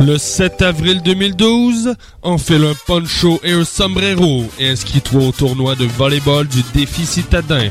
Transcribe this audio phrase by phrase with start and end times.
[0.00, 5.84] Le 7 avril 2012, enfile un poncho et un sombrero et inscris-toi au tournoi de
[5.84, 7.68] volleyball du défi citadin?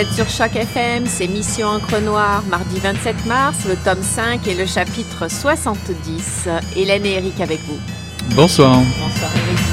[0.00, 4.54] Êtes sur Choc FM, c'est Mission Encre Noire, mardi 27 mars, le tome 5 et
[4.54, 6.48] le chapitre 70.
[6.74, 7.78] Hélène et Eric avec vous.
[8.34, 8.78] Bonsoir.
[8.98, 9.69] Bonsoir Eric.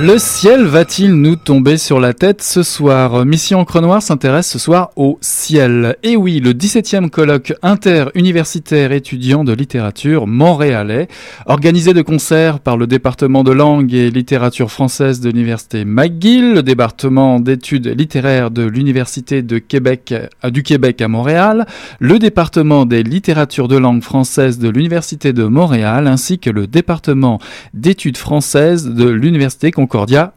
[0.00, 4.90] Le ciel va-t-il nous tomber sur la tête ce soir Mission Encre s'intéresse ce soir
[4.94, 5.96] au ciel.
[6.04, 11.08] Et oui, le 17e colloque inter-universitaire étudiant de littérature montréalais,
[11.46, 16.62] organisé de concert par le département de langue et littérature française de l'université McGill, le
[16.62, 20.14] département d'études littéraires de l'université de Québec,
[20.44, 21.66] euh, du Québec à Montréal,
[21.98, 27.40] le département des littératures de langue française de l'université de Montréal, ainsi que le département
[27.74, 30.34] d'études françaises de l'université Concordia.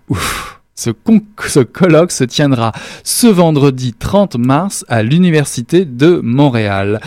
[0.76, 2.72] Ce colloque se tiendra
[3.04, 7.02] ce vendredi 30 mars à l'Université de Montréal.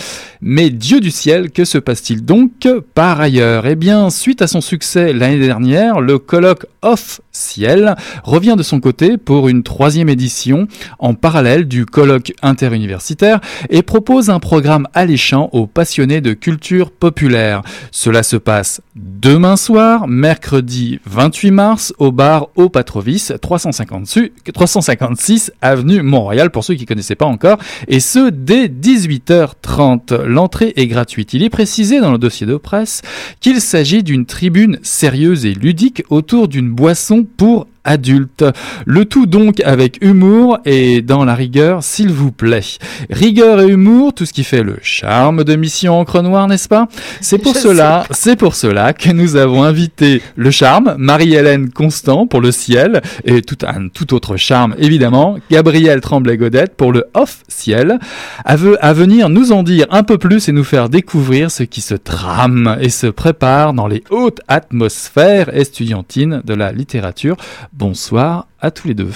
[0.47, 3.65] Mais Dieu du ciel, que se passe-t-il donc par ailleurs?
[3.65, 8.79] Eh bien, suite à son succès l'année dernière, le colloque Off Ciel revient de son
[8.79, 10.69] côté pour une troisième édition
[10.99, 17.63] en parallèle du colloque interuniversitaire et propose un programme alléchant aux passionnés de culture populaire.
[17.91, 26.03] Cela se passe demain soir, mercredi 28 mars, au bar Au Patrovis, 356, 356 avenue
[26.03, 27.57] Montréal, pour ceux qui ne connaissaient pas encore,
[27.89, 30.34] et ce dès 18h30.
[30.35, 31.33] L'entrée est gratuite.
[31.33, 33.03] Il est précisé dans le dossier de presse
[33.39, 38.45] qu'il s'agit d'une tribune sérieuse et ludique autour d'une boisson pour adulte.
[38.87, 42.79] Le tout donc avec humour et dans la rigueur, s'il vous plaît.
[43.11, 46.89] Rigueur et humour, tout ce qui fait le charme de Mission Encre Noire, n'est-ce pas?
[47.21, 52.41] C'est pour cela, c'est pour cela que nous avons invité le charme, Marie-Hélène Constant pour
[52.41, 57.99] le ciel et tout un tout autre charme évidemment, Gabriel Tremblay-Godette pour le off-ciel,
[58.45, 61.81] à, à venir nous en dire un peu plus et nous faire découvrir ce qui
[61.81, 67.37] se trame et se prépare dans les hautes atmosphères estudiantines de la littérature.
[67.77, 69.11] Bonsoir à tous les deux.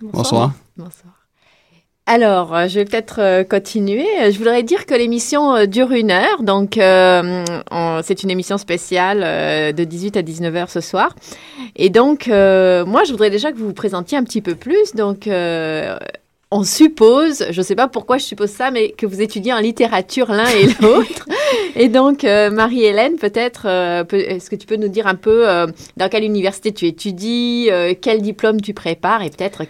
[0.00, 0.52] Bonsoir.
[0.76, 1.12] Bonsoir.
[2.08, 4.06] Alors, euh, je vais peut-être euh, continuer.
[4.20, 9.84] Euh, je voudrais dire que l'émission dure une heure, donc c'est une émission spéciale de
[9.84, 11.16] 18 à 19 heures ce soir.
[11.74, 14.94] Et donc, moi, je voudrais déjà que vous vous présentiez un petit peu plus.
[14.94, 15.28] Donc,
[16.52, 19.58] on suppose, je ne sais pas pourquoi je suppose ça, mais que vous étudiez en
[19.58, 21.26] littérature l'un et l'autre.
[21.74, 25.66] et donc, euh, Marie-Hélène, peut-être, euh, est-ce que tu peux nous dire un peu euh,
[25.96, 27.68] dans quelle université tu étudies,
[28.00, 29.64] quel diplôme tu prépares, et peut-être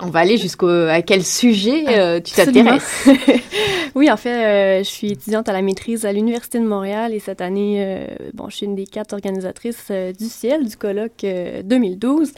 [0.00, 3.08] on va aller jusqu'à quel sujet tu t'intéresses?
[3.94, 7.42] oui, en fait, je suis étudiante à la maîtrise à l'Université de Montréal et cette
[7.42, 11.26] année, bon, je suis une des quatre organisatrices du ciel du colloque
[11.64, 12.32] 2012.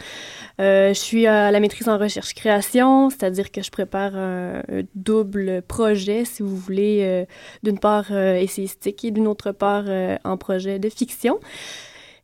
[0.58, 4.62] je suis à la maîtrise en recherche-création, c'est-à-dire que je prépare prépare un,
[4.94, 7.24] double projet, si vous voulez, euh,
[7.62, 11.38] d'une part euh, essayistique et d'une autre part euh, en projet de fiction.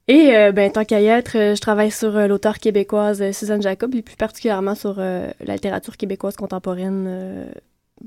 [0.09, 4.17] Et ben, tant qu'à y être, je travaille sur l'auteur québécoise Suzanne Jacob et plus
[4.17, 7.47] particulièrement sur la littérature québécoise contemporaine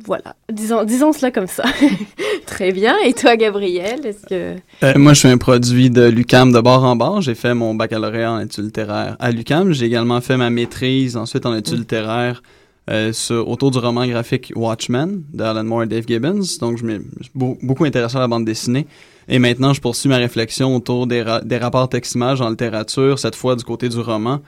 [0.05, 1.63] voilà, disons, disons cela comme ça.
[2.47, 2.95] Très bien.
[3.05, 4.97] Et toi, Gabriel, est-ce que...
[4.97, 7.21] moi, je suis un produit de l'UCAM de bord en bord.
[7.21, 9.71] J'ai fait mon baccalauréat en études littéraires à l'UCAM.
[9.71, 12.41] J'ai également fait ma maîtrise ensuite en études littéraires
[12.89, 13.13] euh,
[13.45, 16.41] autour du roman graphique Watchmen d'Alan Moore et Dave Gibbons.
[16.59, 18.87] Donc, je me suis beaucoup intéressé à la bande dessinée.
[19.27, 23.55] Et maintenant, je poursuis ma réflexion autour des, des rapports texte-image en littérature, cette fois
[23.55, 24.41] du côté du roman,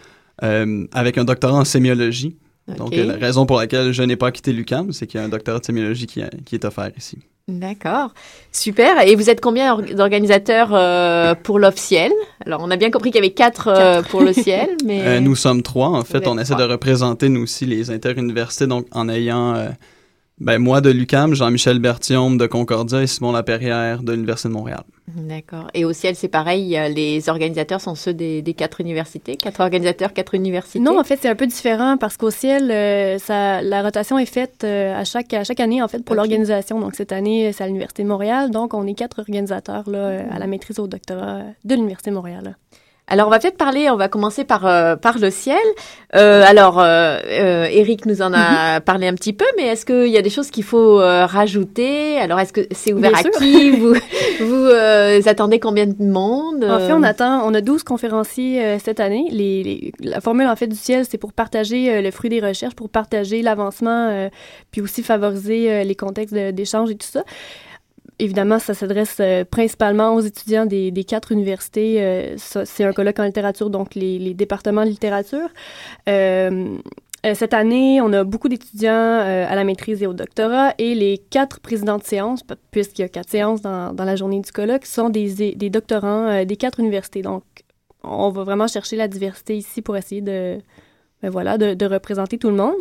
[0.43, 2.35] euh, avec un doctorat en sémiologie.
[2.77, 5.29] Donc, la raison pour laquelle je n'ai pas quitté l'UQAM, c'est qu'il y a un
[5.29, 7.19] doctorat de sémiologie qui, qui est offert ici.
[7.47, 8.11] D'accord,
[8.51, 9.07] super.
[9.07, 12.11] Et vous êtes combien d'organisateurs euh, pour l'officiel
[12.43, 15.19] Alors, on a bien compris qu'il y avait quatre, euh, pour le ciel, mais euh,
[15.19, 15.89] nous sommes trois.
[15.89, 19.53] En fait, on essaie de représenter nous aussi les interuniversités, donc en ayant
[20.39, 24.83] ben, moi de l'UCAM, Jean-Michel Berthiaume de Concordia et Simon Laperrière de l'Université de Montréal.
[25.07, 25.67] D'accord.
[25.73, 30.33] Et au ciel, c'est pareil, les organisateurs sont ceux des, quatre universités, quatre organisateurs, quatre
[30.33, 30.79] universités?
[30.79, 34.25] Non, en fait, c'est un peu différent parce qu'au ciel, euh, ça, la rotation est
[34.25, 36.79] faite euh, à, chaque, à chaque année, en fait, pour l'organisation.
[36.79, 38.51] Donc, cette année, c'est à l'Université de Montréal.
[38.51, 42.57] Donc, on est quatre organisateurs là, à la maîtrise au doctorat de l'Université de Montréal.
[43.07, 45.59] Alors, on va peut-être parler, on va commencer par, euh, par le ciel.
[46.15, 48.81] Euh, alors, euh, euh Eric nous en a mhm.
[48.81, 52.17] parlé un petit peu, mais est-ce qu'il y a des choses qu'il faut rajouter?
[52.17, 53.71] Alors, est-ce que c'est ouvert à qui?
[53.75, 53.93] Vous,
[54.39, 54.71] vous
[55.29, 56.63] attendez combien de monde?
[56.63, 59.27] En fait, on attend, on a 12 conférenciers cette année.
[59.31, 62.89] Les, la formule, en fait, du ciel, c'est pour partager le fruit des recherches, pour
[62.89, 64.29] partager l'avancement,
[64.71, 67.23] puis aussi favoriser les contextes d'échange et tout ça
[68.19, 72.01] évidemment, ça s'adresse euh, principalement aux étudiants des, quatre universités.
[72.01, 75.49] Euh, c'est un colloque en littérature, donc les, départements de littérature.
[76.09, 76.77] Euh,
[77.33, 81.59] cette année, on a beaucoup d'étudiants à la maîtrise et au doctorat et les quatre
[81.59, 85.55] présidents de séance, puisqu'il y a quatre séances dans, la journée du colloque, sont des,
[85.55, 87.23] des doctorants des quatre universités.
[87.23, 87.41] Donc,
[88.03, 90.59] on va vraiment chercher la diversité ici pour essayer de,
[91.21, 92.75] ben voilà, de, représenter tout le monde.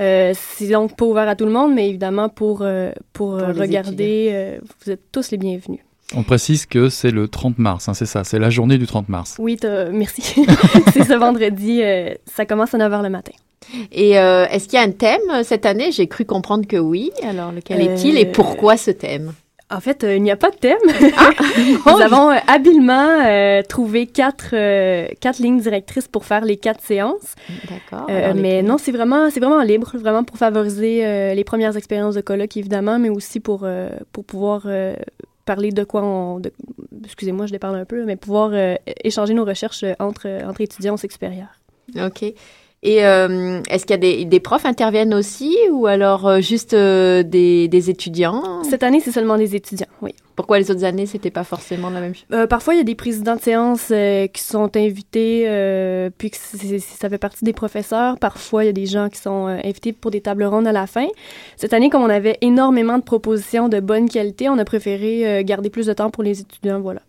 [0.00, 4.30] Euh, c'est donc pas ouvert à tout le monde, mais évidemment, pour, euh, pour, regarder,
[4.32, 5.80] euh, vous êtes tous les bienvenus.
[6.14, 9.08] On précise que c'est le 30 mars, hein, c'est ça, c'est la journée du 30
[9.08, 9.36] mars.
[9.38, 9.58] Oui,
[9.92, 10.22] merci.
[10.92, 11.80] c'est ce vendredi,
[12.26, 13.32] ça commence à 9h le matin.
[13.90, 15.90] Et est-ce qu'il y a un thème cette année?
[15.90, 17.10] J'ai cru comprendre que oui.
[17.22, 19.32] Alors, lequel est-il et pourquoi ce thème?
[19.68, 20.78] En fait, euh, il n'y a pas de thème.
[21.16, 21.30] Ah!
[21.86, 24.50] Nous avons euh, habilement euh, trouvé quatre,
[25.16, 27.34] quatre lignes directrices pour faire les quatre séances.
[27.68, 28.06] D'accord.
[28.36, 32.56] mais non, c'est vraiment, c'est vraiment libre, vraiment pour favoriser les premières expériences de colloque,
[32.56, 33.66] évidemment, mais aussi pour,
[34.12, 34.66] pour pouvoir
[35.44, 36.40] parler de quoi on...
[37.04, 38.52] excusez-moi, je déparle un peu, mais pouvoir
[39.04, 41.48] échanger nos recherches entre, entre étudiants au supérieur.
[41.96, 42.34] OK.
[42.82, 47.22] Et euh, est-ce qu'il y a des, profs interviennent aussi ou alors euh, juste euh,
[47.22, 48.62] des, étudiants?
[48.64, 50.14] Cette année, c'est seulement des étudiants, oui.
[50.36, 52.94] Pourquoi les autres années, c'était pas forcément la même chose Parfois, il y a des
[52.94, 53.90] présidents de séance
[54.32, 55.46] qui sont invités,
[56.18, 58.18] puis que ça fait partie des professeurs.
[58.18, 60.86] Parfois, il y a des gens qui sont invités pour des tables rondes à la
[60.86, 61.06] fin.
[61.56, 65.70] Cette année, comme on avait énormément de propositions de bonne qualité, on a préféré garder
[65.70, 67.00] plus de temps pour les étudiants, voilà.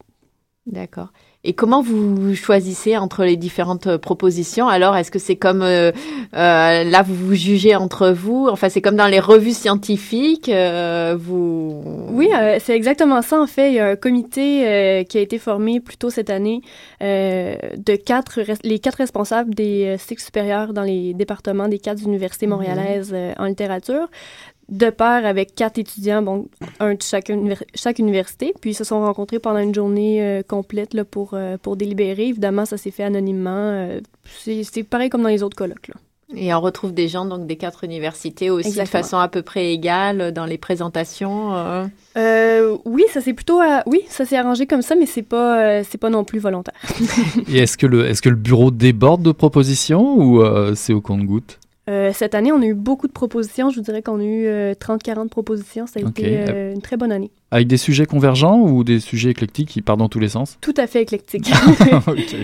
[0.66, 1.10] D'accord.
[1.48, 4.68] Et comment vous choisissez entre les différentes euh, propositions?
[4.68, 5.94] Alors, est-ce que c'est comme euh,
[6.34, 8.50] euh, là, vous vous jugez entre vous?
[8.52, 10.50] Enfin, c'est comme dans les revues scientifiques.
[10.50, 12.28] euh, vous Oui,
[12.60, 13.40] c'est exactement ça.
[13.42, 16.60] En fait, il y a un comité qui a été formé plus tôt cette année
[17.00, 23.12] de quatre, les quatre responsables des cycles supérieurs dans les départements des quatre universités montréalaises
[23.14, 24.10] euh, en littérature,
[24.70, 26.48] de pair avec quatre étudiants, bon,
[26.80, 28.54] un de chaque, univers- chaque université.
[28.60, 32.28] Puis ils se sont rencontrés pendant une journée euh, complète là, pour, euh, pour délibérer.
[32.28, 33.50] Évidemment, ça s'est fait anonymement.
[33.56, 34.02] euh,
[34.40, 35.88] c'est c'est pareil comme dans les autres colloques.
[35.88, 35.96] Là.
[36.36, 39.00] Et on retrouve des gens donc des quatre universités aussi Exactement.
[39.00, 41.56] de façon à peu près égale dans les présentations.
[41.56, 41.86] euh.
[42.18, 45.62] Euh, oui, ça s'est plutôt, à- oui, ça s'est arrangé comme ça, mais c'est pas,
[45.62, 46.74] euh, c'est pas non plus volontaire.
[47.48, 51.00] Et est-ce que, le, est que le bureau déborde de propositions ou euh, c'est au
[51.00, 51.60] compte-goutte?
[51.90, 53.70] Euh, cette année, on a eu beaucoup de propositions.
[53.70, 55.88] Je vous dirais qu'on a eu euh, 30-40 propositions.
[55.88, 57.32] Ça a été euh, une très bonne année.
[57.52, 60.58] Avec des sujets convergents ou des sujets éclectiques qui partent dans tous les sens?
[60.62, 61.50] Tout à fait éclectique.
[62.08, 62.36] Ok.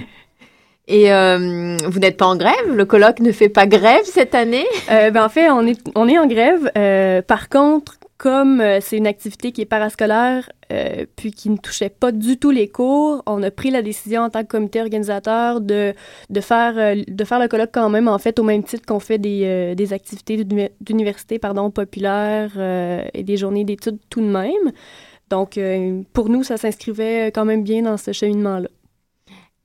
[0.87, 2.73] Et euh, vous n'êtes pas en grève?
[2.73, 4.65] Le colloque ne fait pas grève cette année?
[4.91, 6.69] Euh, ben, en fait, on est, on est en grève.
[6.77, 11.57] Euh, par contre, comme euh, c'est une activité qui est parascolaire, euh, puis qui ne
[11.57, 14.79] touchait pas du tout les cours, on a pris la décision en tant que comité
[14.79, 15.93] organisateur de,
[16.29, 19.01] de, faire, euh, de faire le colloque quand même, en fait, au même titre qu'on
[19.01, 24.27] fait des, des activités d'uni- d'université pardon, populaires euh, et des journées d'études tout de
[24.27, 24.71] même.
[25.29, 25.59] Donc,
[26.13, 28.69] pour nous, ça s'inscrivait quand même bien dans ce cheminement-là.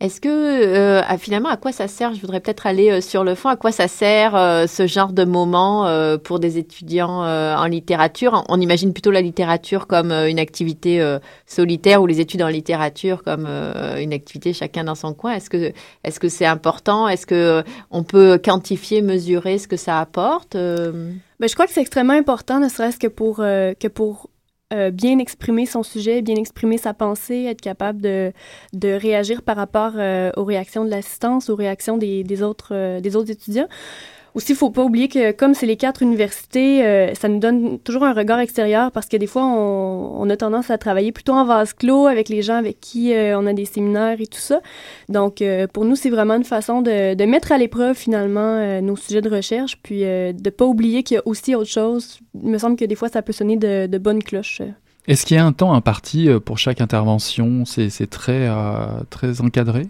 [0.01, 2.15] Est-ce que euh, finalement à quoi ça sert?
[2.15, 3.49] Je voudrais peut-être aller euh, sur le fond.
[3.49, 7.65] À quoi ça sert euh, ce genre de moment euh, pour des étudiants euh, en
[7.65, 8.45] littérature?
[8.49, 11.05] On imagine plutôt la littérature comme euh, une activité
[11.47, 15.33] solitaire ou les études en littérature comme une activité chacun dans son coin.
[15.33, 15.73] Est-ce que
[16.05, 17.09] est-ce que c'est important?
[17.09, 21.81] Est-ce que on peut quantifier, mesurer ce que ça apporte Ben, je crois que c'est
[21.81, 24.31] extrêmement important, ne serait-ce que pour, que pour
[24.75, 28.35] euh, bien exprimer son sujet, bien exprimer sa pensée, être capable de,
[28.75, 33.01] de réagir par rapport euh, aux réactions de l'assistance, aux réactions des, des, autres, euh,
[33.01, 33.69] des autres étudiants.
[34.39, 37.81] Aussi, il faut pas oublier que comme c'est les quatre universités, euh, ça nous donne
[37.81, 41.33] toujours un regard extérieur parce que des fois, on, on a tendance à travailler plutôt
[41.33, 44.39] en vase clos avec les gens avec qui euh, on a des séminaires et tout
[44.39, 44.61] ça.
[45.09, 48.95] Donc, euh, pour nous, c'est vraiment une façon de, de mettre à l'épreuve finalement nos
[48.95, 52.21] sujets de recherche, puis de pas oublier qu'il y a aussi autre chose.
[52.41, 54.63] Il me semble que des fois, ça peut sonner de, de bonnes cloches.
[55.09, 57.65] Est-ce qu'il y a un temps imparti pour chaque intervention?
[57.65, 58.49] C'est c'est très,
[59.11, 59.89] très encadré?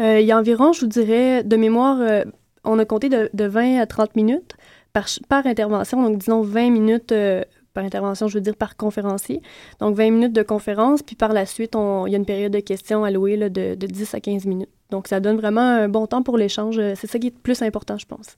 [0.00, 2.24] Euh, il y a environ, je vous dirais, de mémoire, euh,
[2.64, 4.54] on a compté de, de 20 à 30 minutes
[4.92, 5.06] par,
[5.46, 6.02] intervention.
[6.02, 7.42] Donc, disons 20 minutes euh,
[7.74, 9.40] par intervention, je veux dire par conférencier.
[9.80, 12.60] Donc, 20 minutes de conférence, puis par la suite, il y a une période de
[12.60, 14.70] questions allouée de, de 10 à 15 minutes.
[14.90, 16.78] Donc, ça donne vraiment un bon temps pour l'échange.
[16.78, 18.36] Euh, C'est ça qui est le plus important, je pense.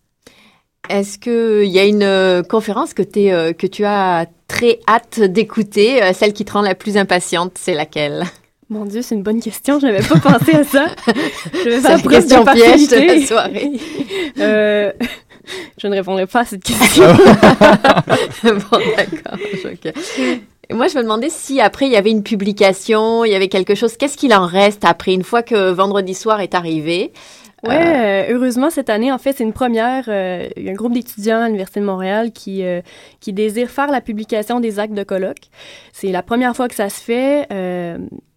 [0.88, 6.12] Est-ce qu'il y a une euh, conférence que, euh, tu as très hâte d'écouter Euh,
[6.12, 8.24] Celle qui te rend la plus impatiente, c'est laquelle?
[8.70, 9.78] Mon Dieu, c'est une bonne question.
[9.78, 10.86] Je n'avais pas pensé à ça.
[11.52, 13.72] Je vais faire preuve question piège de la soirée.
[14.40, 14.90] Euh,
[15.78, 17.04] je ne répondrai pas à cette question.
[18.42, 19.38] bon, d'accord.
[19.64, 19.92] ok.
[20.70, 23.48] Et Moi, je me demandais si après il y avait une publication, il y avait
[23.48, 23.96] quelque chose.
[23.96, 27.12] Qu'est-ce qu'il en reste après, une fois que vendredi soir est arrivé?
[27.66, 30.04] Ouais, euh, heureusement, cette année, en fait, c'est une première.
[30.08, 32.82] euh, il y a un groupe d'étudiants à l'Université de Montréal qui, euh,
[33.20, 35.48] qui désire faire la publication des actes de colloque.
[35.92, 37.46] C'est la première fois que ça se fait.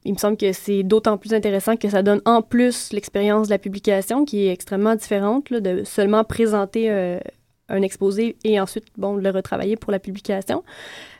[0.07, 3.53] Il me semble que c'est d'autant plus intéressant que ça donne en plus l'expérience de
[3.53, 7.19] la publication qui est extrêmement différente là, de seulement présenter euh,
[7.67, 10.63] un exposé et ensuite, bon, le retravailler pour la publication.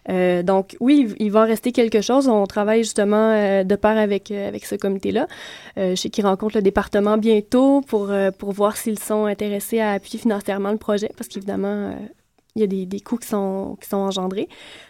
[0.08, 2.30] Euh, donc, oui, il va en rester quelque chose.
[2.30, 5.28] On travaille justement euh, de pair avec, avec ce comité-là.
[5.76, 10.18] Je sais qu'ils rencontrent le département bientôt pour, pour voir s'ils sont intéressés à appuyer
[10.18, 11.94] financièrement le projet, parce qu'évidemment,
[12.56, 14.48] il y a des, coûts qui sont, qui sont engendrés.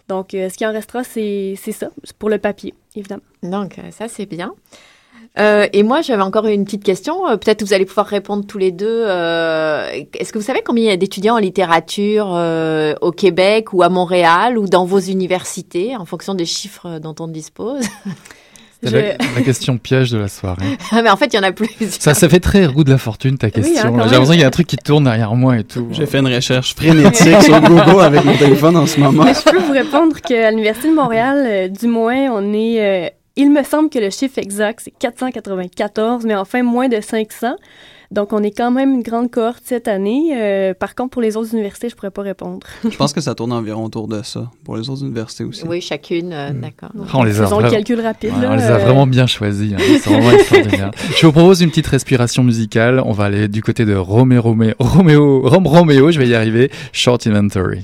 [0.08, 1.90] Donc, ce qui en restera, c'est ça,
[2.20, 2.76] pour le papier,
[3.44, 4.54] Donc, euh, ça, c'est bien.
[5.40, 7.28] Euh, et moi, j'avais encore une petite question.
[7.28, 9.04] Euh, Peut-être vous allez pouvoir répondre tous les deux.
[9.04, 12.28] Est-ce que vous savez combien il y a d'étudiants en littérature
[13.02, 17.28] au Québec ou à Montréal ou dans vos universités, en fonction des chiffres dont on
[17.28, 17.86] dispose?
[18.84, 19.02] C'est la,
[19.36, 20.66] la question piège de la soirée.
[20.92, 21.90] Ah, Mais en fait, il y en a plusieurs.
[21.92, 23.96] Ça, ça fait très roue de la fortune ta question.
[23.96, 24.04] hein, là.
[24.06, 25.88] J'ai l'impression qu'il y a un truc qui tourne derrière moi et tout.
[25.92, 29.24] J'ai fait une recherche frénétique sur Google avec mon téléphone en ce moment.
[29.26, 33.08] Mais je peux vous répondre qu'à l'Université de Montréal, euh, du moins, on est...
[33.08, 37.56] euh, il me semble que le chiffre exact, c'est 494, mais enfin moins de 500.
[38.12, 40.32] Donc, on est quand même une grande cohorte cette année.
[40.36, 42.66] Euh, par contre, pour les autres universités, je pourrais pas répondre.
[42.90, 45.64] Je pense que ça tourne environ autour de ça pour les autres universités aussi.
[45.68, 46.90] Oui, chacune, euh, d'accord.
[46.98, 48.32] Ah, on les a Faisons le vraiment- calcul rapide.
[48.36, 49.74] Ouais, là, on les a euh, vraiment bien choisis.
[49.74, 49.78] hein.
[50.02, 50.92] C'est vraiment extraordinaire.
[51.18, 53.02] Je vous propose une petite respiration musicale.
[53.06, 56.72] On va aller du côté de Romeo, Romeo, Romeo, Rom Romeo, je vais y arriver.
[56.94, 57.82] Short Inventory.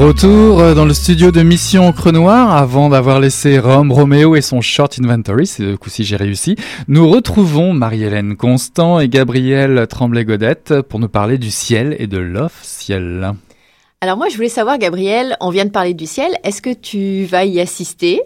[0.00, 4.62] Retour euh, dans le studio de Mission Crenoir, avant d'avoir laissé Rome, Roméo et son
[4.62, 6.56] Short Inventory, c'est le coup-ci j'ai réussi,
[6.88, 13.34] nous retrouvons Marie-Hélène Constant et Gabrielle Tremblay-Godette pour nous parler du ciel et de l'off-ciel.
[14.00, 16.32] Alors moi, je voulais savoir, Gabrielle, on vient de parler du ciel.
[16.44, 18.22] Est-ce que tu vas y assister?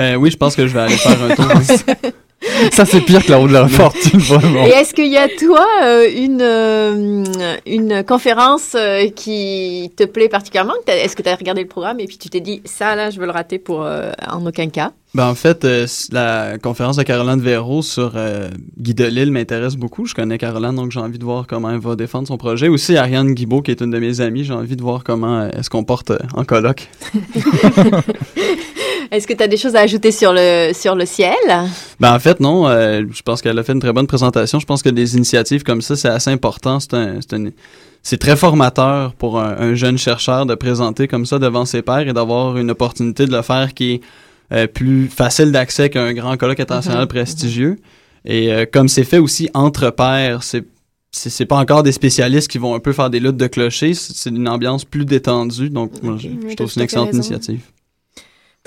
[0.00, 1.46] Euh, oui, je pense que je vais aller faire un tour.
[2.72, 4.66] Ça, c'est pire que la roue de la fortune, vraiment.
[4.66, 7.24] Et est-ce qu'il y a, toi, euh, une, euh,
[7.66, 10.74] une conférence euh, qui te plaît particulièrement?
[10.86, 13.18] Est-ce que tu as regardé le programme et puis tu t'es dit, ça, là, je
[13.18, 14.92] veux le rater pour euh, en aucun cas?
[15.16, 20.04] Ben, en fait, euh, la conférence de Caroline Véro sur euh, Guy Delisle m'intéresse beaucoup.
[20.04, 22.68] Je connais Caroline, donc j'ai envie de voir comment elle va défendre son projet.
[22.68, 25.64] Aussi, Ariane Guibault, qui est une de mes amies, j'ai envie de voir comment elle
[25.64, 26.88] se comporte euh, en colloque.
[29.10, 31.34] Est-ce que tu as des choses à ajouter sur le, sur le ciel?
[32.00, 32.68] Ben, en fait, non.
[32.68, 34.58] euh, je pense qu'elle a fait une très bonne présentation.
[34.58, 36.80] Je pense que des initiatives comme ça, c'est assez important.
[36.80, 37.18] C'est un,
[38.02, 42.08] c'est très formateur pour un, un jeune chercheur de présenter comme ça devant ses pairs
[42.08, 44.00] et d'avoir une opportunité de le faire qui est
[44.52, 47.08] euh, plus facile d'accès qu'un grand colloque international Mhm.
[47.08, 47.76] prestigieux.
[48.24, 50.64] Et euh, comme c'est fait aussi entre pairs, c'est
[51.12, 54.28] c'est pas encore des spécialistes qui vont un peu faire des luttes de clochers, c'est
[54.28, 57.18] une ambiance plus détendue, donc moi, je, Oui, je trouve que c'est une excellente raison.
[57.20, 57.60] initiative.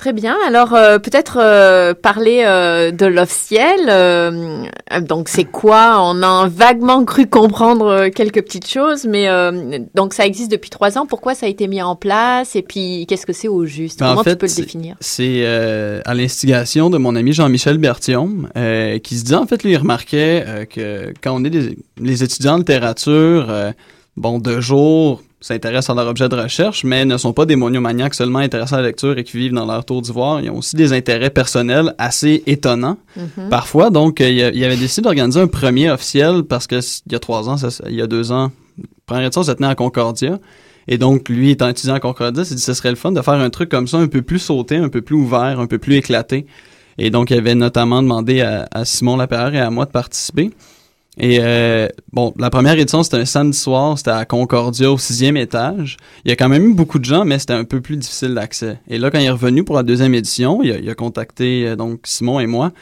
[0.00, 0.34] Très bien.
[0.46, 3.80] Alors, euh, peut-être euh, parler euh, de l'off-ciel.
[3.90, 5.98] euh, euh, donc, c'est quoi?
[6.00, 10.96] On a vaguement cru comprendre quelques petites choses, mais euh, donc ça existe depuis trois
[10.96, 11.04] ans.
[11.04, 12.56] Pourquoi ça a été mis en place?
[12.56, 13.98] Et puis, qu'est-ce que c'est au juste?
[13.98, 14.96] Ben, en Comment fait, tu peux le définir?
[15.00, 19.62] C'est euh, à l'instigation de mon ami Jean-Michel Berthiaume, euh, qui se dit, en fait,
[19.64, 23.72] lui, il remarquait que quand on est des, les étudiants en littérature, euh,
[24.16, 28.14] bon, de jour, s'intéressent à leur objet de recherche, mais ne sont pas des monomaniaques
[28.14, 30.40] seulement intéressés à la lecture et qui vivent dans leur tour d'ivoire.
[30.42, 33.48] Ils ont aussi des intérêts personnels assez étonnants, Mhm.
[33.48, 33.90] parfois.
[33.90, 37.48] Donc, euh, il, avait décidé d'organiser un premier officiel parce que il y a trois
[37.48, 38.52] ans, ça- il y a deux ans,
[39.06, 40.38] première édition, ça tenait à Concordia.
[40.88, 43.22] Et donc, lui, étant étudiant à Concordia, s'est dit que ce serait le fun de
[43.22, 45.78] faire un truc comme ça, un peu plus sauté, un peu plus ouvert, un peu
[45.78, 46.46] plus éclaté.
[46.98, 50.50] Et donc, il avait notamment demandé à, à Simon Lapierre et à moi de participer.
[51.18, 55.36] Et euh, bon, la première édition, c'était un samedi soir, c'était à Concordia au sixième
[55.36, 55.96] étage.
[56.24, 58.32] Il y a quand même eu beaucoup de gens, mais c'était un peu plus difficile
[58.34, 58.78] d'accès.
[58.88, 61.66] Et là, quand il est revenu pour la deuxième édition, il a, il a contacté
[61.66, 62.72] euh, donc Simon et moi.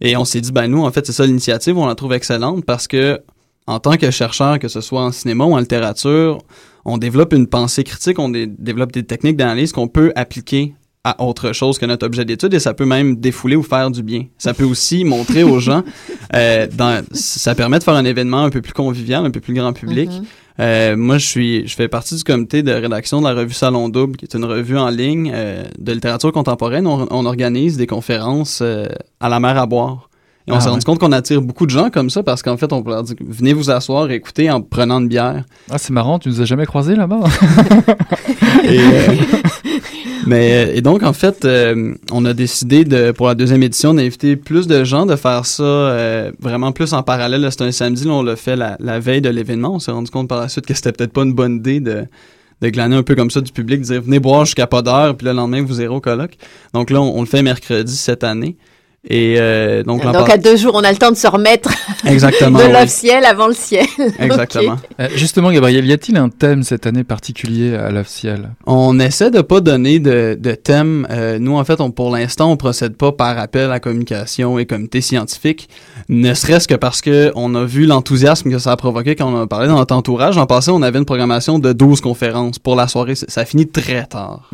[0.00, 2.64] Et on s'est dit, ben nous, en fait, c'est ça l'initiative, on la trouve excellente
[2.64, 3.20] parce que
[3.66, 6.38] en tant que chercheur, que ce soit en cinéma ou en littérature,
[6.84, 11.22] on développe une pensée critique, on dé- développe des techniques d'analyse qu'on peut appliquer à
[11.22, 14.24] autre chose que notre objet d'étude et ça peut même défouler ou faire du bien.
[14.36, 15.82] Ça peut aussi montrer aux gens,
[16.34, 19.54] euh, dans, ça permet de faire un événement un peu plus convivial, un peu plus
[19.54, 20.10] grand public.
[20.10, 20.24] Mhm.
[20.60, 23.88] Euh, moi, je suis, je fais partie du comité de rédaction de la revue Salon
[23.88, 26.86] Double, qui est une revue en ligne euh, de littérature contemporaine.
[26.86, 28.86] On, on organise des conférences euh,
[29.20, 30.08] à la mer à boire.
[30.48, 32.56] Et on Ah s'est rendu compte qu'on attire beaucoup de gens comme ça parce qu'en
[32.56, 35.44] fait, on peut leur dire venez vous asseoir écouter en prenant une bière.
[35.70, 37.20] Ah, c'est marrant, tu nous as jamais croisés là-bas?
[38.64, 39.14] Et, euh,
[40.26, 44.36] mais et donc en fait, euh, on a décidé de pour la deuxième édition d'inviter
[44.36, 47.46] plus de gens, de faire ça euh, vraiment plus en parallèle.
[47.50, 49.74] C'était un samedi, là, on l'a fait la, la veille de l'événement.
[49.74, 52.04] On s'est rendu compte par la suite que c'était peut-être pas une bonne idée de
[52.60, 55.16] de glaner un peu comme ça du public, de dire venez boire jusqu'à pas d'heure,
[55.16, 56.36] puis le lendemain vous irez au colloque.
[56.74, 58.56] Donc là, on, on le fait mercredi cette année.
[59.08, 61.70] Et euh, donc, à deux jours, on a le temps de se remettre
[62.04, 62.72] Exactement, de oui.
[62.72, 63.86] l'off-ciel avant le ciel.
[64.18, 64.76] Exactement.
[65.00, 69.40] Euh, Justement, Gabriel, y a-t-il un thème cette année particulier à l'off-ciel On essaie de
[69.40, 71.06] pas donner de, de thème.
[71.10, 74.66] Euh, nous, en fait, on, pour l'instant, on procède pas par appel à communication et
[74.66, 75.68] comité scientifique,
[76.08, 79.40] ne serait-ce que parce que on a vu l'enthousiasme que ça a provoqué quand on
[79.40, 80.36] a parlé dans notre entourage.
[80.38, 83.14] En passé, on avait une programmation de 12 conférences pour la soirée.
[83.14, 84.50] Ça ça a fini très tard.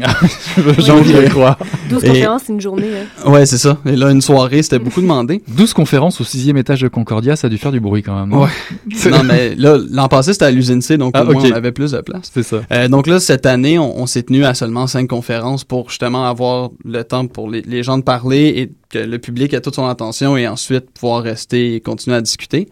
[0.78, 1.56] J'en euh, crois.
[1.88, 2.88] 12 et- conférences, c'est une journée.
[3.24, 3.30] hein.
[3.30, 3.78] Ouais, c'est ça.
[3.86, 5.42] Et là, une soirée, c'était beaucoup demandé.
[5.48, 8.28] 12 conférences au sixième étage de Concordia, ça a dû faire du bruit quand même.
[8.30, 8.42] non?
[8.42, 9.10] Ouais.
[9.10, 11.72] non, mais là, l'an passé, c'était à l'usine C, donc Ah, au moins, on avait
[11.72, 12.30] plus de place.
[12.32, 12.62] C'est ça.
[12.72, 16.26] Euh, donc là, cette année, on, on s'est tenu à seulement cinq conférences pour justement
[16.26, 19.74] avoir le temps pour les, les gens de parler et que le public ait toute
[19.74, 22.68] son attention et ensuite pouvoir rester et continuer à discuter.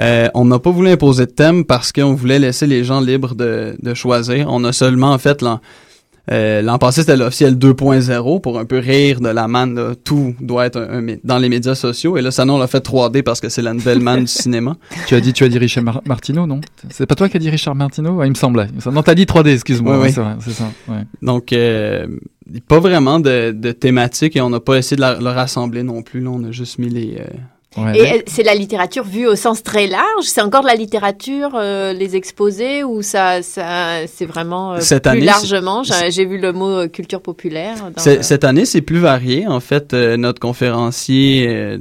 [0.00, 3.34] Euh, on n'a pas voulu imposer de thème parce qu'on voulait laisser les gens libres
[3.34, 4.46] de, de choisir.
[4.48, 5.42] On a seulement en fait
[6.30, 9.74] euh, l'an passé c'était l'officiel 2.0 pour un peu rire de la manne.
[9.74, 9.94] là.
[10.04, 12.16] Tout doit être un- un mé- dans les médias sociaux.
[12.16, 14.26] Et là, ça, non, on l'a fait 3D parce que c'est la nouvelle manne du
[14.28, 14.76] cinéma.
[15.08, 16.60] Tu as dit, tu as dit Richard Mar- Martineau, non?
[16.90, 18.12] C'est pas toi qui as dit Richard Martineau?
[18.12, 18.68] Ouais, Il me semblait.
[18.92, 19.98] Non, t'as dit 3D, excuse-moi.
[19.98, 20.12] Ouais.
[20.40, 20.68] C'est ça.
[20.88, 21.02] ouais.
[21.22, 22.06] Donc, euh,
[22.68, 26.02] pas vraiment de, de thématique et on n'a pas essayé de la- le rassembler non
[26.02, 26.20] plus.
[26.20, 27.16] Là, on a juste mis les.
[27.18, 27.24] euh,
[27.76, 30.24] Ouais, Et c'est la littérature vue au sens très large?
[30.24, 35.04] C'est encore de la littérature, euh, les exposés, ou ça, ça c'est vraiment euh, Cette
[35.04, 35.82] plus année, largement?
[35.82, 37.76] J'ai vu le mot euh, culture populaire.
[37.94, 39.46] dans Cette année, c'est plus varié.
[39.46, 41.78] En fait, euh, notre conférencier, euh,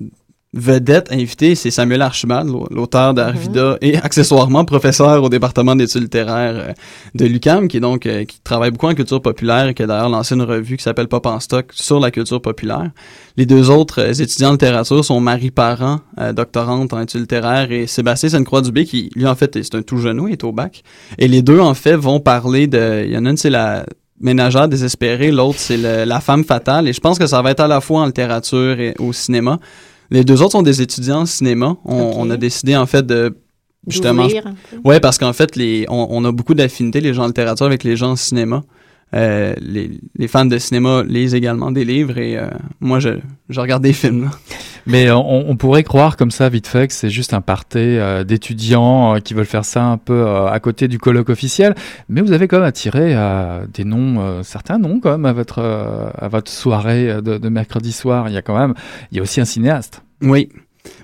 [0.53, 6.73] vedette invitée, c'est Samuel Archibald, l'auteur d'Arvida et accessoirement professeur au département d'études littéraires euh,
[7.15, 9.87] de l'UCAM, qui est donc euh, qui travaille beaucoup en culture populaire et qui a
[9.87, 12.91] d'ailleurs lancé une revue qui s'appelle Pop en stock sur la culture populaire.
[13.37, 16.01] Les deux autres euh, étudiants en littérature sont Marie Parent,
[16.35, 20.27] doctorante en études littéraires, et Sébastien Sainte-Croix-Dubé, qui lui en fait c'est un tout genou,
[20.27, 20.83] il est au bac.
[21.17, 23.85] Et les deux en fait vont parler de, il y en a une c'est la
[24.19, 27.67] ménagère désespérée, l'autre c'est la femme fatale, et je pense que ça va être à
[27.67, 29.57] la fois en littérature et au cinéma.
[30.11, 31.77] Les deux autres sont des étudiants en cinéma.
[31.85, 33.35] On, a décidé en fait de
[33.87, 34.27] justement.
[34.83, 37.95] Ouais, parce qu'en fait, les, on, a beaucoup d'affinités les gens en littérature avec les
[37.95, 38.63] gens en cinéma.
[39.13, 42.47] Euh, les, les, fans de cinéma lisent également des livres et euh,
[42.79, 43.09] moi je,
[43.49, 44.31] je regarde des films.
[44.85, 48.23] Mais on, on, pourrait croire comme ça vite fait que c'est juste un party euh,
[48.23, 51.75] d'étudiants qui veulent faire ça un peu à côté du colloque officiel.
[52.09, 53.15] Mais vous avez quand même attiré
[53.73, 58.29] des noms, certains noms quand même à votre à votre soirée de, mercredi soir.
[58.29, 58.73] Il y a quand même,
[59.11, 60.01] il y a aussi un cinéaste.
[60.21, 60.49] Oui.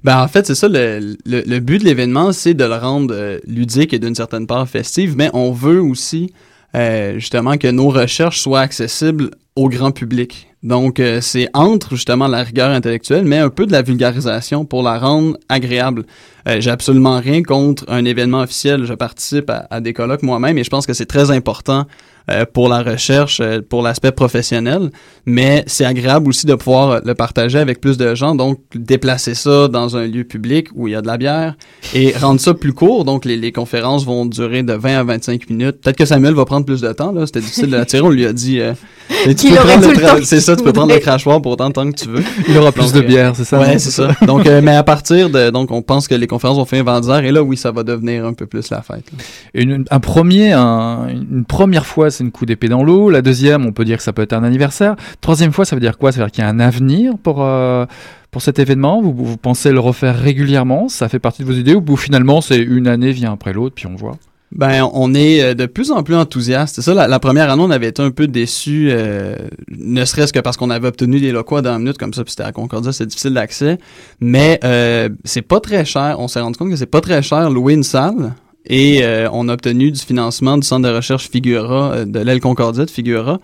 [0.04, 3.40] Ben en fait c'est ça le, le, le, but de l'événement c'est de le rendre
[3.46, 6.34] ludique et d'une certaine part festive mais on veut aussi
[6.76, 10.48] euh, justement que nos recherches soient accessibles au grand public.
[10.64, 14.82] Donc, euh, c'est entre justement la rigueur intellectuelle, mais un peu de la vulgarisation pour
[14.84, 16.06] la rendre agréable.
[16.48, 18.86] Euh, J'ai absolument rien contre un événement officiel.
[18.86, 21.86] Je participe à, à des colloques moi-même et je pense que c'est très important
[22.30, 24.92] euh, pour la recherche, euh, pour l'aspect professionnel,
[25.26, 29.70] mais c'est agréable aussi de pouvoir le partager avec plus de gens, donc déplacer ça
[29.70, 31.56] dans un lieu public où il y a de la bière
[31.94, 33.06] et rendre ça plus court.
[33.06, 35.78] Donc les, les conférences vont durer de 20 à 25 minutes.
[35.82, 37.26] Peut-être que Samuel va prendre plus de temps, là.
[37.26, 38.02] C'était difficile de l'attirer.
[38.02, 38.74] On lui a dit, euh,
[39.28, 41.90] tu peux prendre le c'est ça, tu peux prendre le crachoir pour autant de temps
[41.90, 42.24] que tu veux.
[42.50, 43.58] Il y aura plus de bière, c'est ça?
[43.58, 44.10] Ouais, c'est ça.
[44.26, 47.24] Donc, mais à partir de, donc on pense que les conférences finir vers 10 heures
[47.24, 49.10] et là, oui, ça va devenir un peu plus la fête.
[49.54, 53.10] Une, un premier, un, une première fois, c'est une coup d'épée dans l'eau.
[53.10, 54.96] La deuxième, on peut dire que ça peut être un anniversaire.
[55.22, 56.12] Troisième fois, ça veut dire quoi?
[56.12, 57.86] Ça veut dire qu'il y a un avenir pour, euh,
[58.32, 59.02] pour cet événement?
[59.02, 60.90] Vous, vous, pensez le refaire régulièrement?
[60.90, 63.88] Ça fait partie de vos idées ou finalement c'est une année vient après l'autre puis
[63.88, 64.18] on voit?
[64.52, 66.76] Ben, on est euh, de plus en plus enthousiaste.
[66.76, 69.36] C'est ça, la, première année, on avait été un peu déçus, euh,
[69.70, 72.32] ne serait-ce que parce qu'on avait obtenu des locaux dans une minute comme ça, puis
[72.32, 73.78] c'était à Concordia, c'est difficile d'accès.
[74.22, 76.16] Mais euh, c'est pas très cher.
[76.20, 78.34] On s'est rendu compte que c'est pas très cher louer une salle.
[78.70, 82.86] Et euh, on a obtenu du financement du centre de recherche Figura, de l'aile Concordia
[82.86, 83.40] de Figura,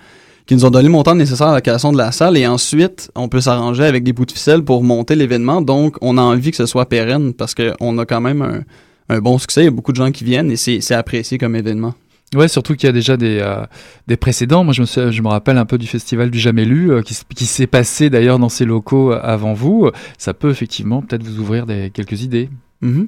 [0.46, 2.38] qui nous ont donné le montant nécessaire à la création de la salle.
[2.38, 5.62] Et ensuite, on peut s'arranger avec des bouts de ficelle pour monter l'événement.
[5.62, 8.64] Donc, on a envie que ce soit pérenne parce qu'on a quand même un,
[9.10, 9.62] un, bon succès.
[9.62, 11.94] Il y a beaucoup de gens qui viennent et c'est apprécié comme événement.
[12.36, 13.64] Ouais, surtout qu'il y a déjà des, euh,
[14.08, 14.64] des précédents.
[14.64, 17.46] Moi, je me, je me rappelle un peu du festival du Jamais Lu, qui, qui
[17.46, 19.92] s'est passé d'ailleurs dans ces locaux avant vous.
[20.18, 22.50] Ça peut effectivement peut-être vous ouvrir des, quelques idées.
[22.82, 23.04] Mm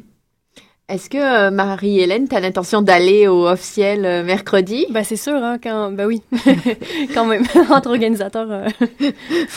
[0.88, 4.86] est-ce que euh, Marie-Hélène, tu as l'intention d'aller au officiel euh, mercredi?
[4.92, 6.22] Ben, c'est sûr, hein, quand, ben oui,
[7.16, 8.68] quand même, entre organisateurs, euh,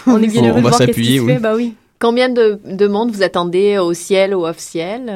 [0.07, 1.75] on est bien heureux de voir qu'est-ce qui se fait, ben oui.
[2.01, 5.07] Combien de, de, monde vous attendez au ciel, au officiel?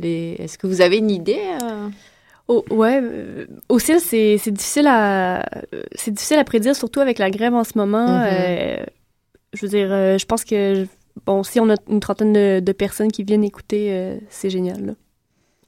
[0.00, 0.36] Les...
[0.38, 1.40] Est-ce que vous avez une idée?
[2.48, 3.02] Oh, ouais,
[3.68, 5.44] au ciel, c'est, c'est difficile à
[5.94, 8.06] c'est difficile à prédire, surtout avec la grève en ce moment.
[8.06, 8.86] Mm-hmm.
[9.52, 10.86] je veux dire, je pense que
[11.26, 14.84] bon, si on a une trentaine de, de personnes qui viennent écouter, c'est génial.
[14.86, 14.92] Là.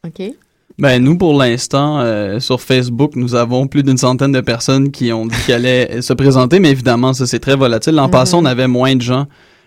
[0.04, 0.34] OK.
[0.78, 5.12] Ben nous pour l'instant euh, sur Facebook nous avons plus d'une centaine de personnes qui
[5.12, 7.94] ont dit qu'elles allaient se présenter mais évidemment ça c'est très volatile.
[7.94, 9.26] L'an passé on avait moins de gens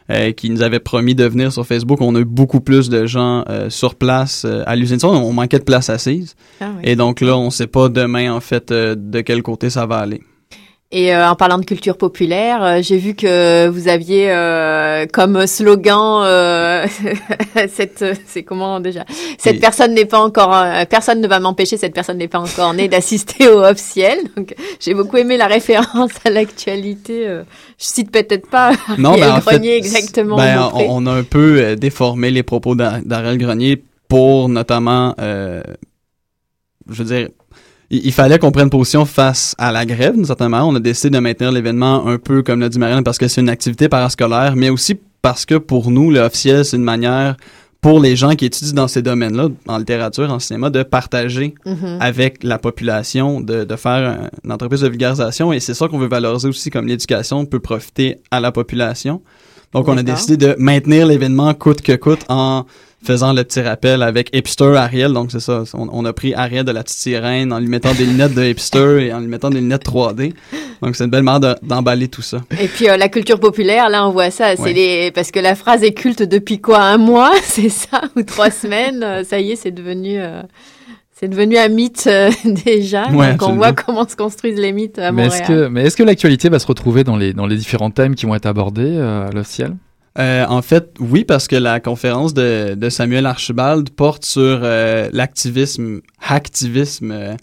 [0.09, 1.99] euh, qui nous avaient promis de venir sur Facebook.
[2.01, 4.97] On a eu beaucoup plus de gens euh, sur place à l'usine.
[5.03, 8.71] On manquait de place assise ah et donc là on sait pas demain en fait
[8.71, 10.21] de quel côté ça va aller.
[10.91, 15.47] Et euh, en parlant de culture populaire, euh, j'ai vu que vous aviez euh, comme
[15.47, 16.23] slogan
[17.67, 19.03] cette c'est comment déjà?
[19.39, 20.55] Cette personne n'est pas encore
[20.87, 24.19] personne ne va m'empêcher cette personne n'est pas encore née d'assister au officiel.
[24.37, 27.25] Donc j'ai beaucoup aimé la référence à l'actualité.
[27.27, 27.43] je
[27.77, 30.37] cite peut-être pas non, ben, Grenier exactement.
[30.37, 35.63] Ben, on, on, a un peu déformé les propos d'Ariel Grenier pour notamment je
[36.93, 37.29] veux dire
[38.03, 40.67] il, fallait qu'on prenne position face à la grève, d'une certaine manière.
[40.67, 43.41] On a décidé de maintenir l'événement un peu, comme l'a dit Marianne, parce que c'est
[43.41, 47.36] une activité parascolaire, mais aussi parce que pour nous, l'officiel, c'est une manière
[47.81, 51.99] pour les gens qui étudient dans ces domaines-là, en littérature, en cinéma, de partager mm-hmm.
[51.99, 55.53] avec la population, de, de faire une entreprise de vulgarisation.
[55.53, 59.21] Et c'est ça qu'on veut valoriser aussi, comme l'éducation peut profiter à la population.
[59.73, 62.65] Donc, on a décidé de maintenir l'événement coûte que coûte en
[63.05, 65.13] faisant le petit rappel avec hipster Ariel.
[65.13, 65.63] Donc, c'est ça.
[65.73, 69.05] On, a pris Ariel de la petite sirène en lui mettant des lunettes de hipster
[69.05, 70.33] et en lui mettant des lunettes 3D.
[70.81, 72.41] Donc, c'est une belle manière d'emballer tout ça.
[72.59, 74.55] Et puis, euh, la culture populaire, là, on voit ça.
[74.55, 76.81] C'est les, parce que la phrase est culte depuis quoi?
[76.81, 77.31] Un mois?
[77.43, 78.01] C'est ça?
[78.15, 79.03] Ou trois semaines?
[79.03, 80.41] Euh, ça y est, c'est devenu, euh,
[81.13, 82.09] c'est devenu un mythe
[82.45, 83.05] déjà.
[83.07, 85.41] donc on voit comment se construisent les mythes à mais Montréal.
[85.41, 88.15] Est-ce que, mais est-ce que l'actualité va se retrouver dans les, dans les différents thèmes
[88.15, 89.75] qui vont être abordés à l'officiel
[90.17, 95.10] Euh, en fait, oui, parce que la conférence de, de Samuel Archibald porte sur euh,
[95.12, 97.36] l'activisme, hacktivisme, euh,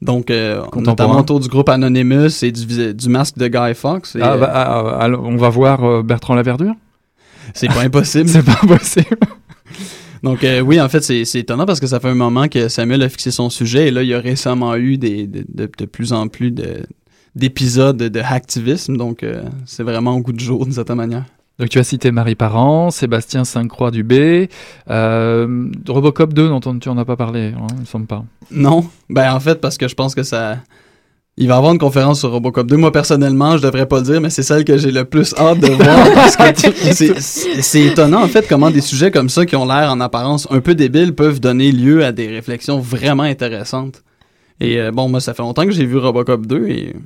[0.00, 4.14] donc euh, notamment autour du groupe Anonymous et du, du masque de Guy Fawkes.
[4.16, 6.74] Et, Ah, bah, ah, ah, on va voir Bertrand Laverdure?
[7.54, 8.28] C'est pas impossible.
[8.28, 9.16] C'est pas possible.
[10.22, 12.68] Donc euh, oui, en fait, c'est c'est étonnant parce que ça fait un moment que
[12.68, 15.70] Samuel a fixé son sujet et là, il y a récemment eu des, de, de,
[15.78, 16.82] de plus en plus de
[17.36, 21.24] d'épisodes de, de hacktivisme, donc euh, c'est vraiment au goût de jour d'une certaine manière.
[21.60, 24.48] Donc tu as cité Marie Parent, Sébastien Sainte-Croix Dubé,
[24.88, 28.24] euh, Robocop 2 dont on, tu en as pas parlé, hein, il me semble pas.
[28.50, 30.56] Non, ben en fait parce que je pense que ça
[31.36, 32.76] il va y avoir une conférence sur Robocop 2.
[32.76, 35.60] Moi, personnellement, je devrais pas le dire, mais c'est celle que j'ai le plus hâte
[35.60, 36.12] de voir.
[36.14, 40.00] parce que c'est étonnant, en fait, comment des sujets comme ça, qui ont l'air en
[40.00, 44.02] apparence un peu débiles, peuvent donner lieu à des réflexions vraiment intéressantes.
[44.60, 46.96] Et euh, bon, moi, ça fait longtemps que j'ai vu Robocop 2 et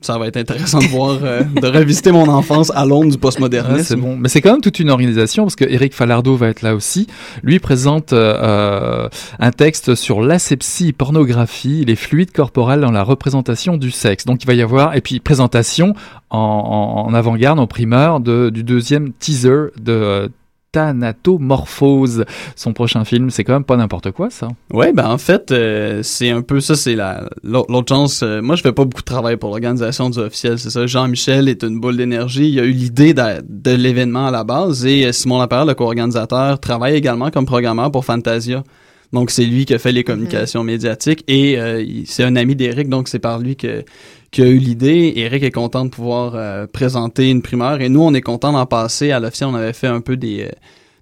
[0.00, 3.20] ça va être intéressant de voir, euh, de revisiter mon enfance à l'onde du Ah,
[3.20, 3.82] postmodernisme.
[3.82, 6.62] c'est bon, mais c'est quand même toute une organisation parce que Eric Falardeau va être
[6.62, 7.08] là aussi.
[7.42, 9.08] Lui présente euh,
[9.40, 14.24] un texte sur l'asepsie, pornographie, les fluides corporels dans la représentation du sexe.
[14.24, 15.94] Donc il va y avoir et puis présentation
[16.30, 20.28] en, en- en avant-garde, en primeur de, du deuxième teaser de euh,
[20.72, 22.24] Thanatomorphose,
[22.56, 23.30] son prochain film.
[23.30, 24.48] C'est quand même pas n'importe quoi ça.
[24.72, 28.22] Ouais, ben en fait, euh, c'est un peu ça, c'est la l'autre chance.
[28.22, 30.86] moi, je fais pas beaucoup de travail pour l'organisation du officiel, c'est ça.
[30.86, 32.50] Jean-Michel est une boule d'énergie.
[32.50, 35.74] Il a eu l'idée de, de l'événement à la base et euh, Simon Lapierre, le
[35.74, 38.64] co-organisateur, travaille également comme programmeur pour Fantasia.
[39.12, 42.90] Donc, c'est lui qui a fait les communications médiatiques et euh, c'est un ami d'Éric,
[42.90, 43.84] donc c'est par lui que
[44.30, 45.14] qui a eu l'idée.
[45.16, 48.66] Eric est content de pouvoir euh, présenter une primeur et nous, on est content d'en
[48.66, 49.10] passer.
[49.10, 50.50] À l'officiel, on avait fait un peu des, euh,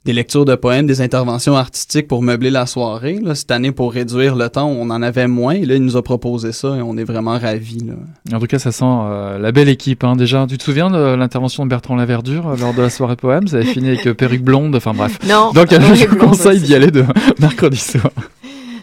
[0.07, 3.19] des lectures de poèmes, des interventions artistiques pour meubler la soirée.
[3.21, 3.35] Là.
[3.35, 5.55] Cette année, pour réduire le temps, on en avait moins.
[5.55, 7.85] Et là, il nous a proposé ça et on est vraiment ravis.
[7.85, 8.37] Là.
[8.37, 10.05] En tout cas, ça sent euh, la belle équipe.
[10.05, 10.15] Hein.
[10.15, 13.45] Déjà, tu te souviens de l'intervention de Bertrand Laverdure euh, lors de la soirée poème
[13.47, 14.77] Vous avez fini avec euh, perruque blonde?
[14.77, 15.19] Enfin bref.
[15.29, 17.05] Non, Donc, euh, je vous conseille d'y aller de
[17.41, 18.13] mercredi soir.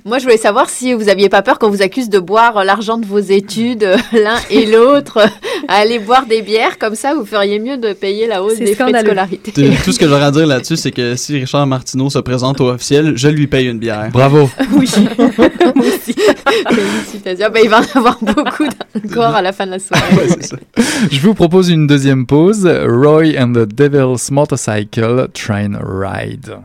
[0.06, 2.64] Moi, je voulais savoir si vous aviez pas peur qu'on vous accuse de boire euh,
[2.66, 5.28] l'argent de vos études, euh, l'un et l'autre, euh,
[5.70, 8.76] à aller boire des bières comme ça, vous feriez mieux de payer la hausse des
[8.76, 9.54] frais de scolarité.
[9.86, 12.70] Tout ce que j'aurais à dire là-dessus, c'est que si Richard Martineau se présente au
[12.70, 14.10] officiel, je lui paye une bière.
[14.12, 14.50] Bravo.
[14.74, 16.16] oui, moi aussi.
[16.70, 17.48] Félicitations.
[17.54, 18.68] Ben, il va en avoir beaucoup
[19.06, 20.04] encore à la fin de la soirée.
[21.12, 22.68] Je vous propose une deuxième pause.
[22.68, 26.58] Roy and the Devil's Motorcycle Train Ride.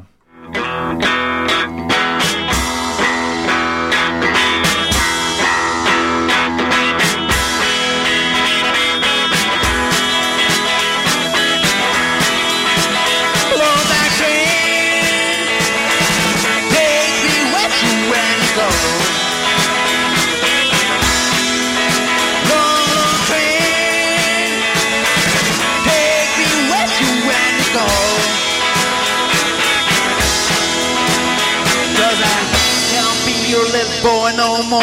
[33.58, 34.82] Boy, no more.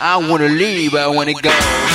[0.00, 1.87] I wanna leave, I wanna go.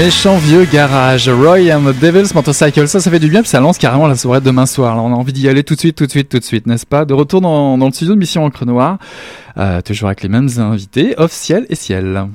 [0.00, 3.60] Méchant vieux garage, Roy and the Devil's Motorcycle, ça, ça fait du bien, puis ça
[3.60, 4.96] lance carrément la soirée de demain soir.
[5.04, 6.86] On a envie d'y aller tout de suite, tout de suite, tout de suite, n'est-ce
[6.86, 7.04] pas?
[7.04, 8.96] De retour dans, dans le studio de Mission Encre Noire,
[9.58, 12.28] euh, toujours avec les mêmes invités, Off Ciel et Ciel.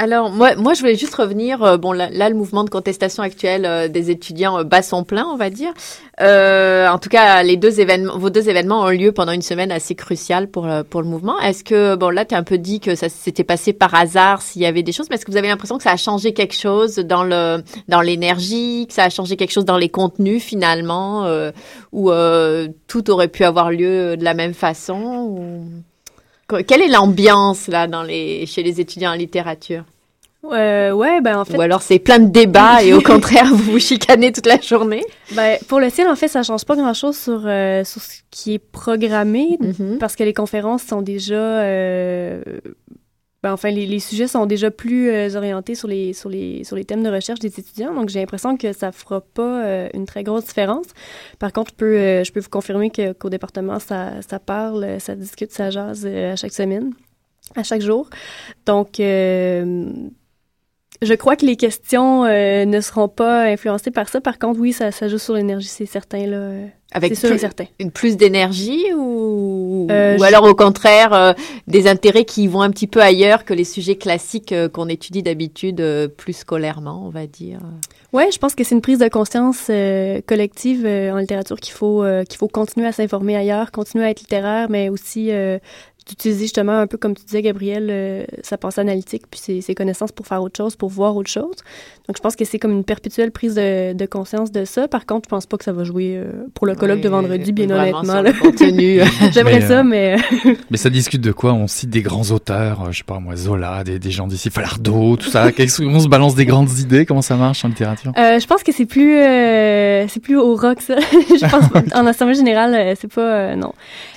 [0.00, 1.60] Alors moi, moi, je voulais juste revenir.
[1.64, 5.26] euh, bon, là, le mouvement de contestation actuel euh, des étudiants euh, bat son plein,
[5.26, 5.74] on va dire.
[6.20, 9.72] Euh, en tout cas, les deux événements, vos deux événements ont lieu pendant une semaine
[9.72, 11.36] assez cruciale pour pour le mouvement.
[11.40, 14.40] Est-ce que bon, là, tu as un peu dit que ça s'était passé par hasard,
[14.40, 16.32] s'il y avait des choses, mais est-ce que vous avez l'impression que ça a changé
[16.32, 20.44] quelque chose dans le dans l'énergie, que ça a changé quelque chose dans les contenus
[20.44, 21.28] finalement,
[21.90, 22.12] ou
[22.86, 25.40] tout aurait pu avoir lieu de la même façon.
[26.48, 29.84] Que- Quelle est l'ambiance là dans les chez les étudiants en littérature?
[30.44, 31.56] Euh, ouais, ben en fait.
[31.56, 35.04] Ou alors c'est plein de débats et au contraire vous vous chicanez toute la journée?
[35.34, 38.54] Ben, pour le ciel, en fait, ça change pas grand-chose sur, euh, sur ce qui
[38.54, 39.98] est programmé Mhm.
[39.98, 41.34] parce que les conférences sont déjà.
[41.34, 42.40] euh,
[43.42, 46.74] ben, enfin, les, les sujets sont déjà plus euh, orientés sur les, sur, les, sur
[46.74, 47.94] les thèmes de recherche des étudiants.
[47.94, 50.86] Donc, j'ai l'impression que ça fera pas euh, une très grosse différence.
[51.38, 55.14] Par contre, je peux, euh, je peux vous confirmer qu'au département, ça, ça parle, ça
[55.14, 56.92] discute, ça jase à chaque semaine,
[57.54, 58.10] à chaque jour.
[58.66, 59.54] Donc, je
[61.16, 64.20] crois que les questions ne seront pas influencées par ça.
[64.20, 66.26] Par contre, oui, ça, ça joue sur l'énergie, c'est certain.
[66.26, 66.70] Là.
[66.92, 67.64] Avec c'est sûr et plus, certain.
[67.80, 71.32] une plus d'énergie ou Euh, ou je- alors au contraire euh,
[71.66, 75.22] des intérêts qui vont un petit peu ailleurs que les sujets classiques euh, qu'on étudie
[75.22, 75.82] d'habitude
[76.16, 77.58] plus scolairement, on va dire?
[78.14, 79.70] Ouais, je pense que c'est une prise de conscience
[80.26, 84.68] collective en littérature qu'il faut qu'il faut continuer à s'informer ailleurs, continuer à être littéraire,
[84.70, 85.30] mais aussi
[86.08, 89.74] d'utiliser justement un peu comme tu disais Gabriel euh, sa pensée analytique puis ses, ses
[89.74, 91.56] connaissances pour faire autre chose, pour voir autre chose.
[92.08, 94.88] Donc je pense que c'est comme une perpétuelle prise de, de conscience de ça.
[94.88, 97.08] Par contre, je pense pas que ça va jouer euh, pour le colloque Oui, de
[97.10, 98.02] vendredi, bien honnêtement.
[98.02, 98.22] là.
[98.22, 99.00] le contenu.
[99.32, 100.16] J'aimerais Mais, euh, ça, mais
[100.70, 101.52] Mais ça discute de quoi?
[101.52, 104.48] On cite des grands auteurs, euh, je sais pas moi, Zola, des, des gens d'ici,
[104.50, 105.50] Falardeau, tout ça.
[105.80, 108.12] On se balance des grandes idées, comment ça marche en littérature?
[108.16, 110.96] Euh, je pense que c'est plus euh, c'est plus au rock ça.
[111.12, 113.72] je pense en assemblée générale euh, c'est pas euh, non.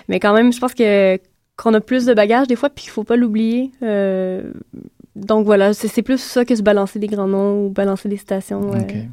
[0.08, 1.18] Mais quand même je pense que
[1.64, 3.72] qu'on a plus de bagages des fois puis qu'il faut pas l'oublier.
[3.84, 4.52] Euh,
[5.16, 8.74] donc voilà, c'est plus ça que se balancer des grands noms ou balancer des citations.
[8.74, 9.04] euh.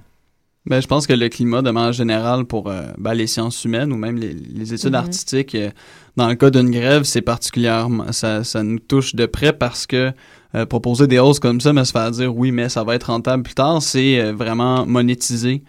[0.66, 3.90] Ben, je pense que le climat de manière générale pour euh, ben, les sciences humaines
[3.90, 4.94] ou même les, les études Mhm.
[4.96, 5.70] artistiques, euh,
[6.16, 10.12] dans le cas d'une grève, c'est particulièrement, ça, ça nous touche de près parce que
[10.55, 13.05] euh, proposer des hausses comme ça, mais se faire dire oui, mais ça va être
[13.05, 15.62] rentable plus tard, c'est vraiment monétiser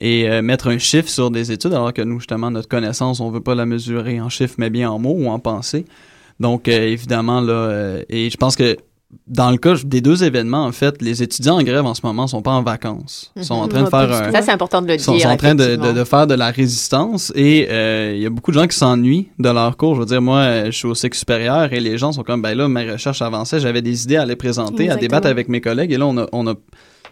[0.00, 3.40] et mettre un chiffre sur des études, alors que nous, justement, notre connaissance, on veut
[3.40, 5.86] pas la mesurer en chiffres, mais bien en mots ou en pensée.
[6.40, 8.76] Donc, euh, évidemment, là, euh, et je pense que
[9.28, 12.26] dans le cas des deux événements, en fait, les étudiants en grève en ce moment
[12.26, 13.32] sont pas en vacances.
[13.36, 13.90] Ils sont en train de Mhm.
[13.90, 16.26] faire Ça, un, c'est important de le sont, dire, sont en train de, de, faire
[16.26, 19.76] de la résistance et euh, il y a beaucoup de gens qui s'ennuient de leur
[19.76, 19.94] cours.
[19.94, 22.54] Je veux dire, moi, je suis au cycle supérieur et les gens sont comme, ben
[22.54, 25.92] là, mes recherches avançaient, j'avais des idées à les présenter, à débattre avec mes collègues
[25.92, 26.54] et là, on a, on a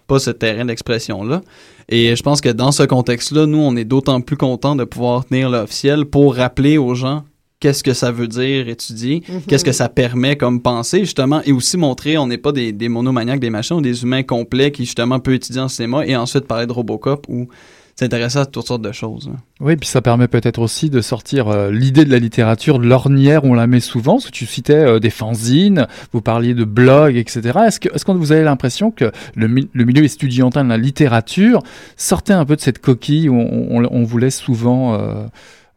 [0.06, 1.40] pas ce terrain d'expression-là.
[1.88, 5.24] Et je pense que dans ce contexte-là, nous, on est d'autant plus contents de pouvoir
[5.24, 7.24] tenir l'officiel pour rappeler aux gens
[7.64, 9.40] qu'est-ce que ça veut dire étudier, Mhm.
[9.48, 12.90] qu'est-ce que ça permet comme pensée, justement, et aussi montrer on n'est pas des, des
[12.90, 16.14] monomaniaques, des machins, on est des humains complets qui, justement, peuvent étudier en cinéma et
[16.14, 17.48] ensuite parler de Robocop ou
[17.96, 19.30] s'intéresser à toutes sortes de choses.
[19.32, 19.36] hein.
[19.60, 23.44] Oui, puis ça permet peut-être aussi de sortir euh, l'idée de la littérature de l'ornière
[23.44, 26.64] où on la met souvent, parce que tu citais euh, des fanzines, vous parliez de
[26.64, 27.40] blogs, etc.
[27.66, 30.76] Est-ce que, est-ce que vous avez l'impression que le, mi- le milieu estudiantin de la
[30.76, 31.62] littérature
[31.96, 35.24] sortait un peu de cette coquille où on, on- on vous laisse souvent euh,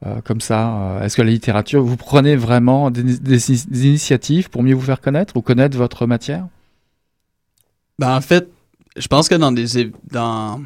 [0.06, 4.76] euh, comme ça euh, Est-ce que la littérature, vous prenez vraiment des, initiatives pour mieux
[4.76, 6.48] vous faire connaître ou connaître votre matière?
[7.98, 8.48] Ben, en fait,
[8.96, 10.62] je pense que dans des, dans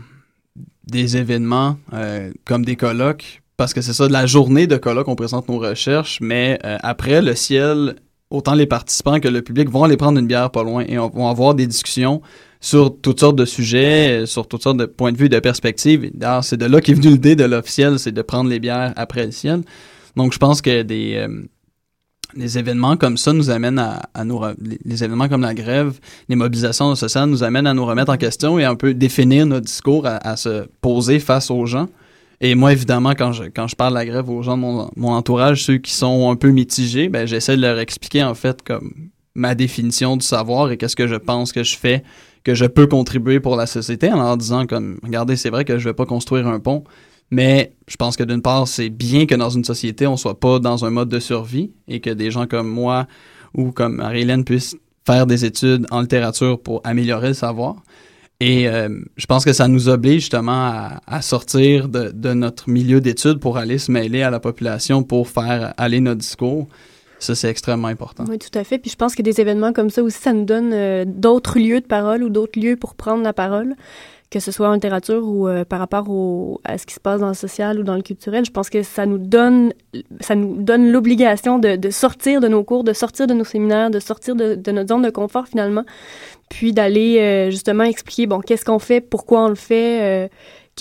[0.85, 5.07] des événements euh, comme des colloques, parce que c'est ça, de la journée de colloque,
[5.07, 7.95] on présente nos recherches, mais après, le ciel,
[8.31, 11.09] autant les participants que le public vont aller prendre une bière pas loin et on,
[11.09, 12.21] vont avoir des discussions
[12.61, 16.11] sur toutes sortes de sujets, euh, sur toutes sortes de points de vue, de perspectives.
[16.43, 19.31] C'est de là qu'est venue l'idée de l'officiel, c'est de prendre les bières après le
[19.31, 19.63] ciel.
[20.15, 24.39] Donc, je pense que des, euh, événements comme ça nous amènent à, à nous...
[24.85, 25.99] Les, événements comme la grève,
[26.29, 29.65] les mobilisations sociales nous amènent à nous remettre en question et un peu définir notre
[29.65, 31.87] discours, à, à se poser face aux gens.
[32.41, 34.89] Et moi, évidemment, quand je, quand je parle de la grève aux gens de mon,
[34.95, 38.61] mon entourage, ceux qui sont un peu mitigés, ben, j'essaie de leur expliquer, en fait,
[38.61, 38.93] comme
[39.33, 42.03] ma définition du savoir et qu'est-ce que je pense que je fais,
[42.43, 45.77] que je peux contribuer pour la société en leur disant, comme, regardez, c'est vrai que
[45.77, 46.83] je vais pas construire un pont,
[47.29, 50.59] mais je pense que d'une part, c'est bien que dans une société, on soit pas
[50.59, 53.07] dans un mode de survie et que des gens comme moi
[53.53, 54.75] ou comme Marie-Hélène puissent
[55.05, 57.75] faire des études en littérature pour améliorer le savoir.
[58.41, 62.99] Et euh, je pense que ça nous oblige justement à, sortir de, de notre milieu
[62.99, 66.67] d'études pour aller se mêler à la population pour faire aller notre discours.
[67.21, 68.25] Ça, c'est extrêmement important.
[68.27, 68.79] Oui, tout à fait.
[68.79, 71.79] Puis je pense que des événements comme ça aussi, ça nous donne euh, d'autres lieux
[71.79, 73.75] de parole ou d'autres lieux pour prendre la parole
[74.31, 77.19] que ce soit en littérature ou euh, par rapport au, à ce qui se passe
[77.19, 78.45] dans le social ou dans le culturel.
[78.45, 79.73] Je pense que ça nous donne,
[80.21, 83.91] ça nous donne l'obligation de, de sortir de nos cours, de sortir de nos séminaires,
[83.91, 85.83] de sortir de, de notre zone de confort finalement,
[86.49, 90.27] puis d'aller euh, justement expliquer, bon, qu'est-ce qu'on fait, pourquoi on le fait, euh,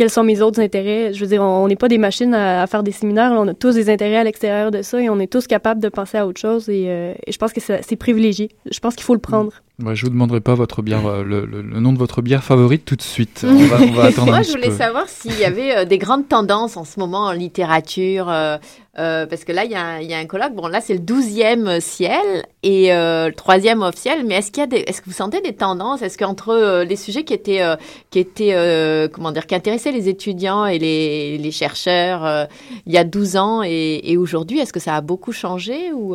[0.01, 1.13] quels sont mes autres intérêts.
[1.13, 3.75] Je veux dire, on n'est pas des machines à, faire des séminaires, on a tous
[3.75, 6.41] des intérêts à l'extérieur de ça et on est tous capables de penser à autre
[6.41, 8.49] chose et, euh, je pense que c'est privilégié.
[8.71, 9.53] Je pense qu'il faut le prendre.
[9.83, 12.45] Ouais, je vous demanderai pas votre bière, euh, le, le- le nom de votre bière
[12.45, 13.45] favorite tout de suite.
[13.49, 14.77] On va, on va attendre Moi, je voulais peu.
[14.77, 18.29] savoir s'il y avait euh, des grandes tendances en ce moment en littérature.
[18.31, 18.59] euh,
[18.97, 20.55] parce que là, il y, a un- il y a un colloque.
[20.55, 24.25] Bon, là, c'est le 12e ciel et le troisième officiel.
[24.27, 26.03] Mais est-ce qu'il y a des, est-ce que vous sentez des tendances?
[26.03, 27.63] Est-ce qu'entre les sujets qui étaient,
[28.11, 32.49] qui étaient, comment dire, qui intéressaient les étudiants et les, les chercheurs
[32.87, 36.15] il y a 12 ans et, et aujourd'hui, est-ce que ça a beaucoup changé ou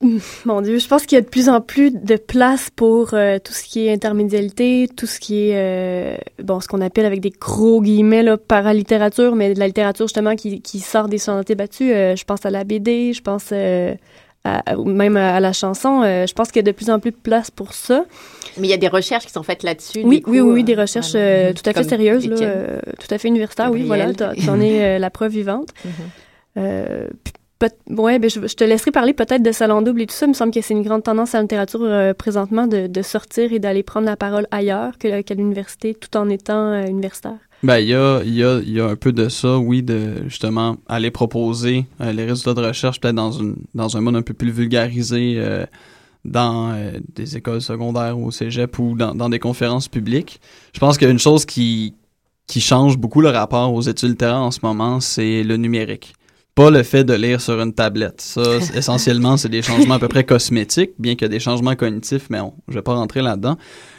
[0.44, 3.38] Mon Dieu, je pense qu'il y a de plus en plus de place pour euh,
[3.42, 7.20] tout ce qui est intermédialité, tout ce qui est, euh, bon, ce qu'on appelle avec
[7.20, 11.54] des gros guillemets, là, paralittérature, mais de la littérature justement qui, qui sort des sentiers
[11.54, 11.92] battus.
[11.94, 16.02] Euh, je pense à la BD, je pense à, même à, la chanson.
[16.02, 18.04] Je pense qu'il y a de plus en plus de place pour ça.
[18.58, 20.02] Mais il y a des recherches qui sont faites là-dessus.
[20.04, 21.26] Oui, oui, coup, oui, des recherches voilà.
[21.26, 24.98] euh, tout à fait sérieuses, là, tout à fait universitaires, oui, voilà, t'en t'en es
[24.98, 25.70] la preuve vivante.
[25.82, 25.92] Puis
[26.54, 30.26] peut- ben, je, te laisserai parler peut-être de Salon Double et tout ça.
[30.26, 33.52] Il me semble que c'est une grande tendance à la littérature euh, présentement de, sortir
[33.52, 37.38] et d'aller prendre la parole ailleurs qu'à l'université tout en étant euh, universitaire.
[37.62, 40.76] Ben, il y a, y, a, y a un peu de ça, oui, de justement
[40.86, 43.32] aller proposer euh, les résultats de recherche peut-être dans,
[43.74, 45.40] dans un monde un peu plus vulgarisé
[46.24, 46.74] dans
[47.14, 50.40] des écoles secondaires ou au cégep ou dans, des conférences publiques.
[50.74, 51.94] Je pense qu'il y a une chose qui,
[52.46, 56.14] qui change beaucoup le rapport aux études littéraires en ce moment, c'est le numérique.
[56.56, 58.20] Pas le fait de lire sur une tablette.
[58.20, 58.42] Ça,
[58.74, 62.26] essentiellement, c'est des changements à peu près cosmétiques, bien qu'il y a des changements cognitifs,
[62.30, 63.56] mais on, je vais pas rentrer là-dedans.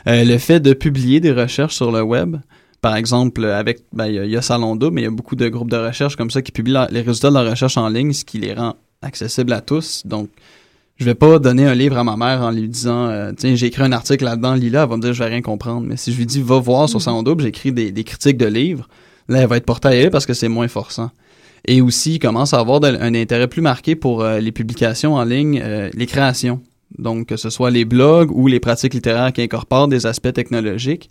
[0.08, 2.38] Euh, le fait de publier des recherches sur le web,
[2.82, 5.08] par exemple, avec, ben, il y, a- il y a Salon Double, mais il y
[5.08, 7.50] a beaucoup de groupes de recherche comme ça qui publient la- les résultats de leur
[7.50, 10.02] recherche en ligne, ce qui les rend accessibles à tous.
[10.06, 10.30] Donc,
[10.98, 13.68] je vais pas donner un livre à ma mère en lui disant, euh, tiens, j'ai
[13.68, 15.86] écrit un article là-dedans, lis-le, elle va me dire, je vais rien comprendre.
[15.86, 18.38] Mais si je lui dis, va voir sur Salon Double, j'ai écrit des, des critiques
[18.38, 18.88] de livres,
[19.28, 21.12] là, elle va être portée à y aller parce que c'est moins forçant.
[21.66, 25.24] Et aussi, il commence à avoir un intérêt plus marqué pour euh, les publications en
[25.24, 26.62] ligne, euh, les créations.
[26.98, 31.10] Donc, que ce soit les blogs ou les pratiques littéraires qui incorporent des aspects technologiques.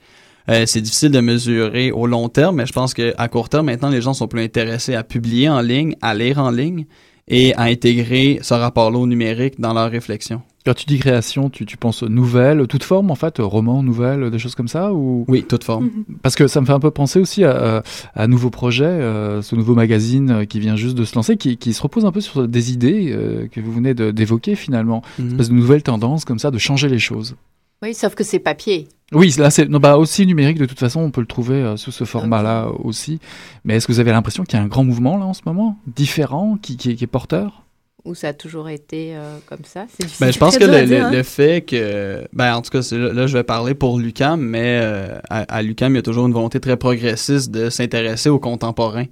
[0.48, 3.90] Euh, c'est difficile de mesurer au long terme, mais je pense qu'à court terme, maintenant,
[3.90, 6.86] les gens sont plus intéressés à publier en ligne, à lire en ligne
[7.28, 10.42] et à intégrer ce rapport-là au numérique dans leur réflexion.
[10.66, 14.38] Quand tu dis création, tu, tu penses nouvelle, toute forme en fait, roman, nouvelle, des
[14.40, 15.24] choses comme ça ou?
[15.28, 15.90] Oui, toute forme.
[16.22, 17.84] Parce que ça me fait un peu penser aussi à,
[18.16, 21.56] un nouveau projet, euh, ce nouveau magazine euh, qui vient juste de se lancer, qui,
[21.56, 25.02] qui se repose un peu sur des idées euh, que vous venez de- d'évoquer finalement,
[25.18, 25.24] Mhm.
[25.26, 27.36] une espèce de nouvelle tendance comme ça de changer les choses.
[27.82, 28.88] Oui, sauf que c'est papier.
[29.12, 31.76] Oui, là c'est non, bah, aussi numérique de toute façon, on peut le trouver euh,
[31.76, 33.20] sous ce format-là aussi.
[33.64, 35.42] Mais est-ce que vous avez l'impression qu'il y a un grand mouvement là en ce
[35.46, 37.62] moment, différent, qui, qui est porteur?
[38.06, 39.86] Ou ça a toujours été euh, comme ça?
[40.20, 41.10] Ben, je pense que le, dire, hein?
[41.10, 44.80] le fait que, ben, en tout cas, là, là, je vais parler pour l'UCAM, mais
[44.80, 48.38] euh, à, à l'UCAM, il y a toujours une volonté très progressiste de s'intéresser aux
[48.38, 49.06] contemporains.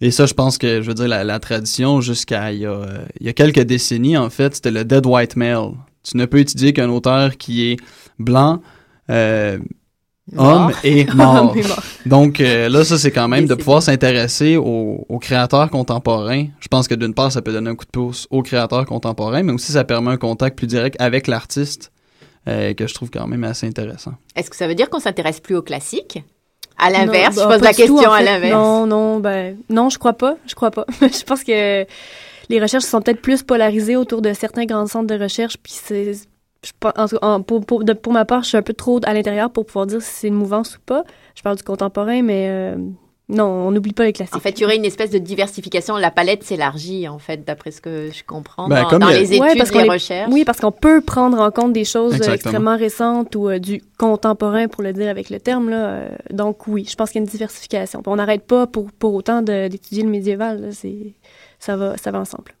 [0.00, 2.70] Et ça, je pense que, je veux dire, la, la tradition jusqu'à il y, a,
[2.70, 5.72] euh, il y a quelques décennies, en fait, c'était le dead white male.
[6.02, 7.76] Tu ne peux étudier qu'un auteur qui est
[8.18, 8.62] blanc.
[10.36, 11.54] Homme et mort.
[12.06, 16.46] Donc euh, là, ça, c'est quand même de pouvoir s'intéresser aux, aux créateurs contemporains.
[16.60, 19.42] Je pense que d'une part, ça peut donner un coup de pouce aux créateurs contemporains,
[19.42, 21.92] mais aussi ça permet un contact plus direct avec l'artiste,
[22.48, 24.12] euh, que je trouve quand même assez intéressant.
[24.36, 26.22] Est-ce que ça veut dire qu'on s'intéresse plus au classique?
[26.78, 28.54] À l'inverse, je bah, pose la tout, question à l'inverse.
[28.54, 30.36] Non, non, ben, non, je crois pas.
[30.46, 30.86] Je crois pas.
[31.00, 31.84] je pense que
[32.48, 36.12] les recherches sont peut-être plus polarisées autour de certains grands centres de recherche, puis c'est.
[36.64, 38.74] Je pense- en tout- en- pour, pour, de- pour ma part, je suis un peu
[38.74, 41.04] trop à l'intérieur pour pouvoir dire si c'est une mouvance ou pas.
[41.34, 42.76] Je parle du contemporain, mais euh,
[43.30, 44.34] non, on n'oublie pas les classiques.
[44.36, 45.96] En fait, il y aurait une espèce de diversification.
[45.96, 49.12] La palette s'élargit, en fait, d'après ce que je comprends, Ben, dans, comme dans il
[49.12, 50.30] y a- les études, Ouais, parce qu'on les est- recherches.
[50.32, 52.34] Oui, parce qu'on peut prendre en compte des choses euh, Exactement.
[52.34, 55.70] extrêmement récentes ou euh, du contemporain, pour le dire avec le terme.
[55.70, 55.76] Là.
[55.88, 58.02] Euh, donc oui, je pense qu'il y a une diversification.
[58.06, 60.60] On n'arrête pas pour, pour autant d'étudier le médiéval.
[60.60, 60.68] là.
[61.58, 62.52] Ça, va, ça va ensemble.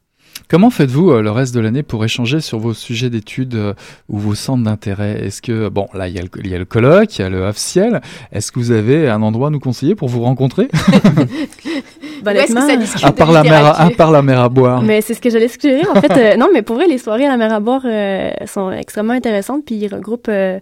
[0.48, 3.74] Comment faites-vous euh, le reste de l'année pour échanger sur vos sujets d'études euh,
[4.08, 5.24] ou vos centres d'intérêt?
[5.24, 7.24] Est-ce que, bon, là, il y, a le, il y a le colloque, il y
[7.24, 8.00] a le Havre-Ciel.
[8.32, 10.68] Est-ce que vous avez un endroit à nous conseiller pour vous rencontrer?
[12.22, 14.40] Ben, Où est-ce que ça discute à, part la mer à, à part la mer
[14.40, 15.86] à boire Mais c'est ce que j'allais suggérer.
[15.88, 18.30] En fait, euh, non, mais pour vrai, les soirées à la mer à boire euh,
[18.46, 19.64] sont extrêmement intéressantes.
[19.64, 20.60] Puis ils regroupent euh,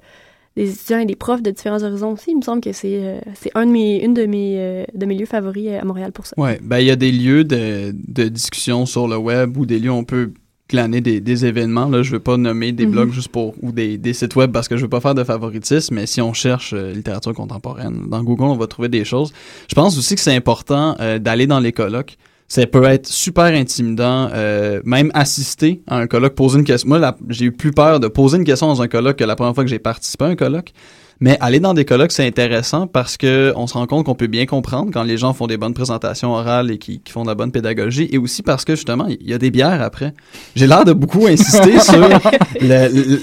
[0.58, 2.32] des étudiants et des profs de différents horizons aussi.
[2.32, 5.06] Il me semble que c'est euh, c'est un de mes, une de mes, euh, de
[5.06, 6.34] mes lieux favoris euh, à Montréal pour ça.
[6.36, 9.78] Ouais, ben il y a des lieux de, de discussion sur le web ou des
[9.78, 10.32] lieux où on peut
[10.70, 11.88] glaner des, des événements.
[11.88, 12.92] Là, je veux pas nommer des Mhm.
[12.92, 15.24] blogs juste pour ou des, des sites web parce que je veux pas faire de
[15.24, 19.32] favoritisme, mais si on cherche euh, littérature contemporaine dans Google, on va trouver des choses.
[19.70, 22.16] Je pense aussi que c'est important euh, d'aller dans les colloques.
[22.48, 26.88] Ça peut être super intimidant, euh, même assister à un colloque, poser une question.
[26.88, 29.54] Moi, j'ai eu plus peur de poser une question dans un colloque que la première
[29.54, 30.72] fois que j'ai participé à un colloque.
[31.20, 34.28] Mais aller dans des colloques, c'est intéressant parce que on se rend compte qu'on peut
[34.28, 37.28] bien comprendre quand les gens font des bonnes présentations orales et qui, qui font de
[37.28, 40.14] la bonne pédagogie, et aussi parce que justement, il y a des bières après.
[40.54, 42.08] J'ai l'air de beaucoup insister sur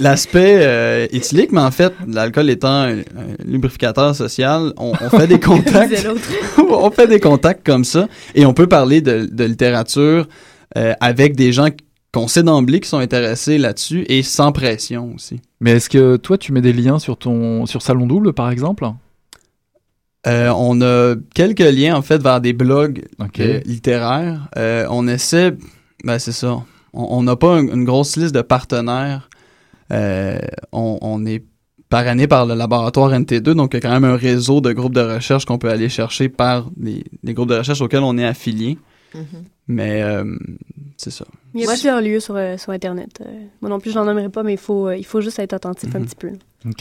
[0.02, 3.04] l'aspect euh, éthylique, mais en fait, l'alcool étant un, un
[3.46, 6.08] lubrificateur social, on, on fait des contacts.
[6.78, 10.28] On fait des contacts comme ça, et on peut parler de, de littérature
[10.78, 11.70] euh, avec des gens
[12.16, 15.40] qu'on sait d'emblée qui sont intéressés là-dessus et sans pression aussi.
[15.60, 18.86] Mais est-ce que toi, tu mets des liens sur ton sur Salon Double, par exemple?
[20.28, 23.04] Euh, on a quelques liens en fait vers des blogs
[23.40, 24.48] euh, littéraires.
[24.58, 25.54] Euh, on essaie,
[26.04, 26.64] ben c'est ça.
[26.94, 29.30] On n'a pas un- une grosse liste de partenaires.
[29.92, 30.40] Euh,
[30.72, 31.44] on, on est
[31.90, 34.96] parrainé par le laboratoire NT2, donc il y a quand même un réseau de groupes
[34.96, 38.26] de recherche qu'on peut aller chercher par les, les groupes de recherche auxquels on est
[38.26, 38.80] affilié.
[39.14, 39.24] Mhm.
[39.68, 40.24] Mais euh,
[40.98, 41.26] c'est ça.
[41.56, 43.20] Il y a Moi, plusieurs lieux sur, euh, sur Internet.
[43.22, 43.26] Euh,
[43.62, 45.54] moi non plus, je n'en nommerai pas, mais il faut, euh, il faut juste être
[45.54, 46.06] attentif un Mhm.
[46.06, 46.32] petit peu.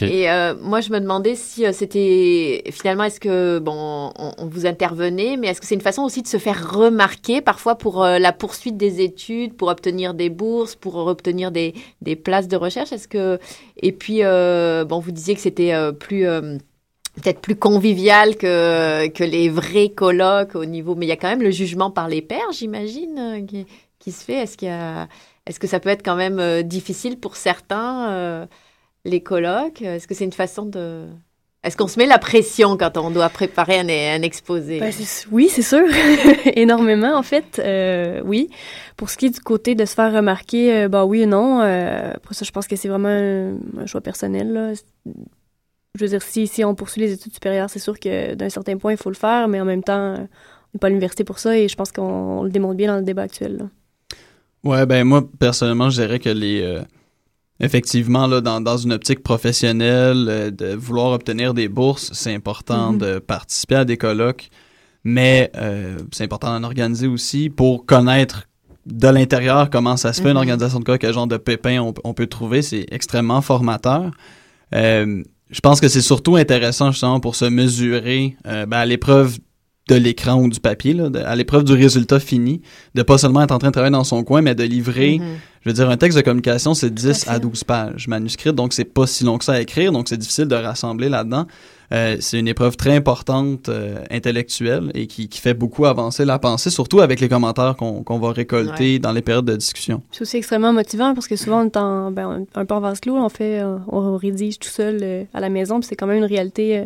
[0.01, 4.45] Et euh, moi, je me demandais si euh, c'était finalement, est-ce que bon, on, on
[4.47, 8.03] vous intervenez, mais est-ce que c'est une façon aussi de se faire remarquer parfois pour
[8.03, 12.55] euh, la poursuite des études, pour obtenir des bourses, pour obtenir des, des places de
[12.57, 12.91] recherche?
[12.93, 13.39] Est-ce que
[13.77, 16.57] et puis euh, bon, vous disiez que c'était euh, plus euh,
[17.15, 21.29] peut-être plus convivial que que les vrais colloques au niveau, mais il y a quand
[21.29, 23.65] même le jugement par les pairs, j'imagine, euh, qui,
[23.99, 24.35] qui se fait.
[24.35, 24.69] Est-ce qu'il
[25.47, 28.45] est-ce que ça peut être quand même euh, difficile pour certains euh,
[29.05, 31.05] les colloques Est-ce que c'est une façon de...
[31.63, 34.79] Est-ce qu'on se met la pression quand on doit préparer un, un exposé?
[34.79, 34.91] Ben,
[35.31, 35.87] oui, c'est sûr.
[36.55, 37.59] Énormément, en fait.
[38.23, 38.49] Oui.
[38.97, 41.59] Pour ce qui est du côté de se faire remarquer, bah oui et non.
[41.61, 44.53] Après ça, je pense que c'est vraiment un, un choix personnel.
[44.53, 44.73] Là.
[45.95, 48.77] Je veux dire, si, si on poursuit les études supérieures, c'est sûr que d'un certain
[48.77, 50.21] point, il faut le faire, mais en même temps, euh, on
[50.73, 53.05] n'est pas à l'université pour ça et je pense qu'on le démontre bien dans le
[53.05, 53.57] débat actuel.
[53.57, 53.65] là.
[54.63, 56.61] Ouais, ben moi, personnellement, je dirais que les.
[56.61, 56.81] euh,
[57.59, 62.91] effectivement, là, dans, dans une optique professionnelle, euh, de vouloir obtenir des bourses, c'est important
[62.91, 62.97] Mhm.
[62.97, 64.49] de participer à des colloques,
[65.05, 68.47] mais euh, c'est important d'en organiser aussi pour connaître
[68.85, 70.37] de l'intérieur comment ça se fait, une Mhm.
[70.41, 72.61] organisation de colloque, quel genre de pépins on, on peut trouver.
[72.61, 74.11] C'est extrêmement formateur.
[75.51, 79.37] Je pense que c'est surtout intéressant justement pour se mesurer euh, ben, à l'épreuve
[79.87, 82.61] de l'écran ou du papier, là, de- à l'épreuve du résultat fini,
[82.95, 85.25] de pas seulement être en train de travailler dans son coin, mais de livrer, Mhm.
[85.63, 87.29] je veux dire, un texte de communication, c'est 10 fait.
[87.29, 90.17] à 12 pages manuscrites, donc c'est pas si long que ça à écrire, donc c'est
[90.17, 91.45] difficile de rassembler là-dedans.
[91.91, 96.39] Euh, c'est une épreuve très importante euh, intellectuelle et qui, qui fait beaucoup avancer la
[96.39, 100.01] pensée, surtout avec les commentaires qu'on va récolter dans les périodes de discussion.
[100.11, 102.99] C'est aussi extrêmement motivant parce que souvent on est en, ben, un peu en vase
[102.99, 106.07] clos, on fait, euh, on rédige tout seul euh, à la maison, puis c'est quand
[106.07, 106.85] même une réalité euh,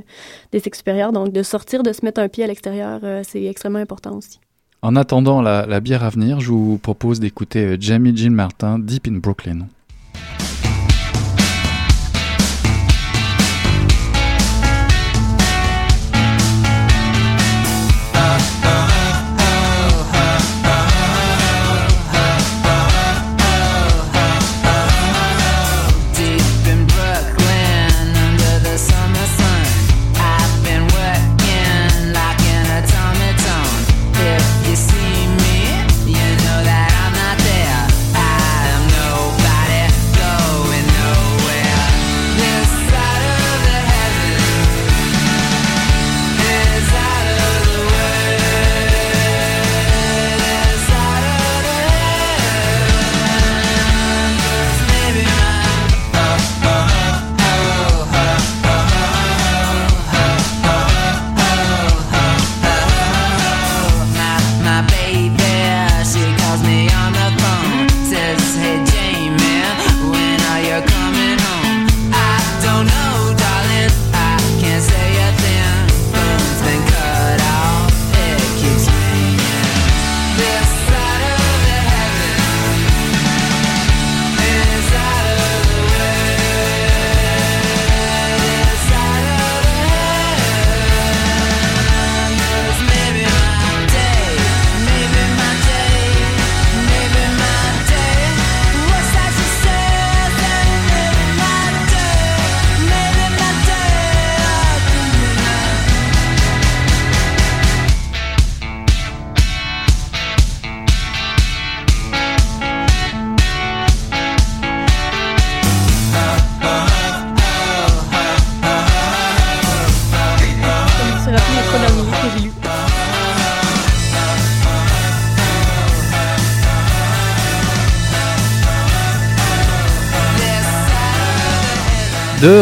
[0.51, 1.11] des cycles supérieurs.
[1.11, 4.39] Donc de sortir, de se mettre un pied à l'extérieur, euh, c'est extrêmement important aussi.
[4.81, 9.07] En attendant la, la bière à venir, je vous propose d'écouter Jamie Jean Martin, Deep
[9.07, 9.67] in Brooklyn.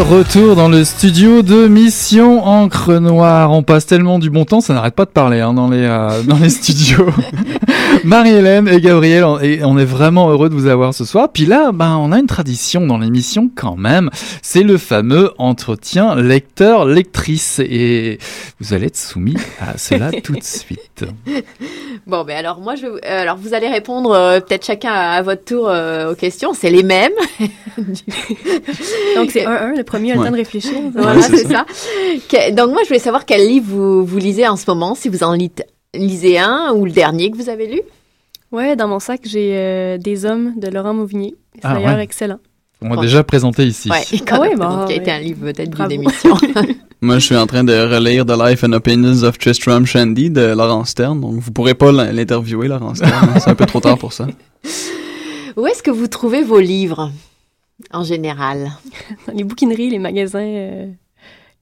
[0.08, 3.52] Retour dans le studio de Mission Encre Noire.
[3.52, 6.24] On passe tellement du bon temps, ça n'arrête pas de parler hein, dans, les, euh,
[6.24, 7.10] dans les studios.
[8.04, 11.30] Marie-Hélène et Gabriel, on, et on est vraiment heureux de vous avoir ce soir.
[11.34, 14.10] Puis là, ben, on a une tradition dans l'émission quand même.
[14.42, 17.60] C'est le fameux entretien lecteur-lectrice.
[17.60, 18.20] Et
[18.60, 21.06] vous allez être soumis à cela tout de suite.
[22.06, 25.12] Bon, ben alors moi, je vais, euh, alors vous allez répondre euh, peut-être chacun à,
[25.18, 26.54] à votre tour euh, aux questions.
[26.54, 27.12] C'est les mêmes.
[29.16, 30.26] Donc, c'est 1-1, le premier a le Ouais.
[30.28, 30.74] temps de réfléchir.
[30.94, 31.66] Voilà, c'est ça.
[32.30, 35.10] Que- donc moi, je voulais savoir quel livre vous, vous lisez en ce moment, si
[35.10, 35.52] vous en lit-
[35.96, 37.82] lisez un ou le dernier que vous avez lu?
[38.52, 41.36] Ouais, dans mon sac, j'ai euh, Des hommes de Laurent Mauvigny.
[41.56, 42.04] C'est Ah, d'ailleurs ouais.
[42.04, 42.40] excellent.
[42.82, 43.90] On l'a déjà présenté ici.
[44.28, 45.12] Quand Ah ouais, qui a été ouais.
[45.12, 46.36] un livre peut-être d'une émission.
[47.02, 50.42] Moi, je suis en train de relire The Life and Opinions of Tristram Shandy de
[50.56, 53.12] Laurent Stern, donc vous pourrez pas l'in- l'interviewer, Laurent Stern.
[53.36, 54.28] hein, C'est un peu trop tard pour ça.
[55.56, 57.12] Où est-ce que vous trouvez vos livres
[57.92, 58.72] en général?
[59.28, 60.86] Dans les bouquineries, les magasins, euh,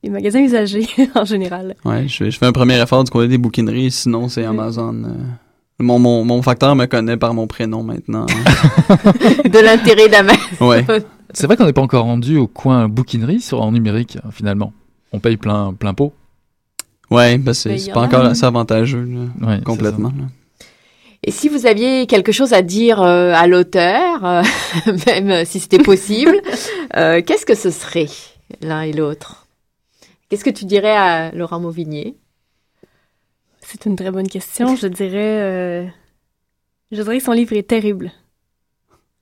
[0.05, 1.75] les magasins usagés en général.
[1.83, 4.93] Ouais, je, fais- je fais un premier effort du côté des bouquineries, sinon c'est Amazon.
[5.03, 5.09] euh.
[5.79, 8.25] Mon, mon, mon facteur me connaît par mon prénom maintenant.
[9.45, 10.39] De l'intérêt d'Amazon.
[10.61, 10.85] Ouais.
[11.33, 14.71] C'est vrai qu'on n'est pas encore rendu au coin bouquinerie sur, en numérique, euh, finalement.
[15.11, 16.13] On paye plein, plein pot.
[17.11, 18.29] Ouais, ben c'est Ben, pas encore hein.
[18.29, 19.03] assez avantageux,
[19.41, 20.09] là, Ouais, complètement.
[20.09, 20.25] là.
[21.23, 24.43] Et si vous aviez quelque chose à dire euh, à l'auteur, euh,
[25.07, 26.39] même si c'était possible,
[26.95, 28.07] euh, qu'est-ce que ce serait
[28.61, 29.44] l'un et l'autre?
[30.29, 32.15] Qu'est-ce que tu dirais à Laurent Mauvignier?
[33.59, 34.75] C'est une très bonne question.
[34.75, 35.85] Je dirais, euh,
[36.91, 38.11] je dirais que son livre est terrible.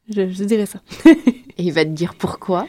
[0.09, 0.81] Je, je dirais ça.
[1.05, 2.67] Et il va te dire pourquoi?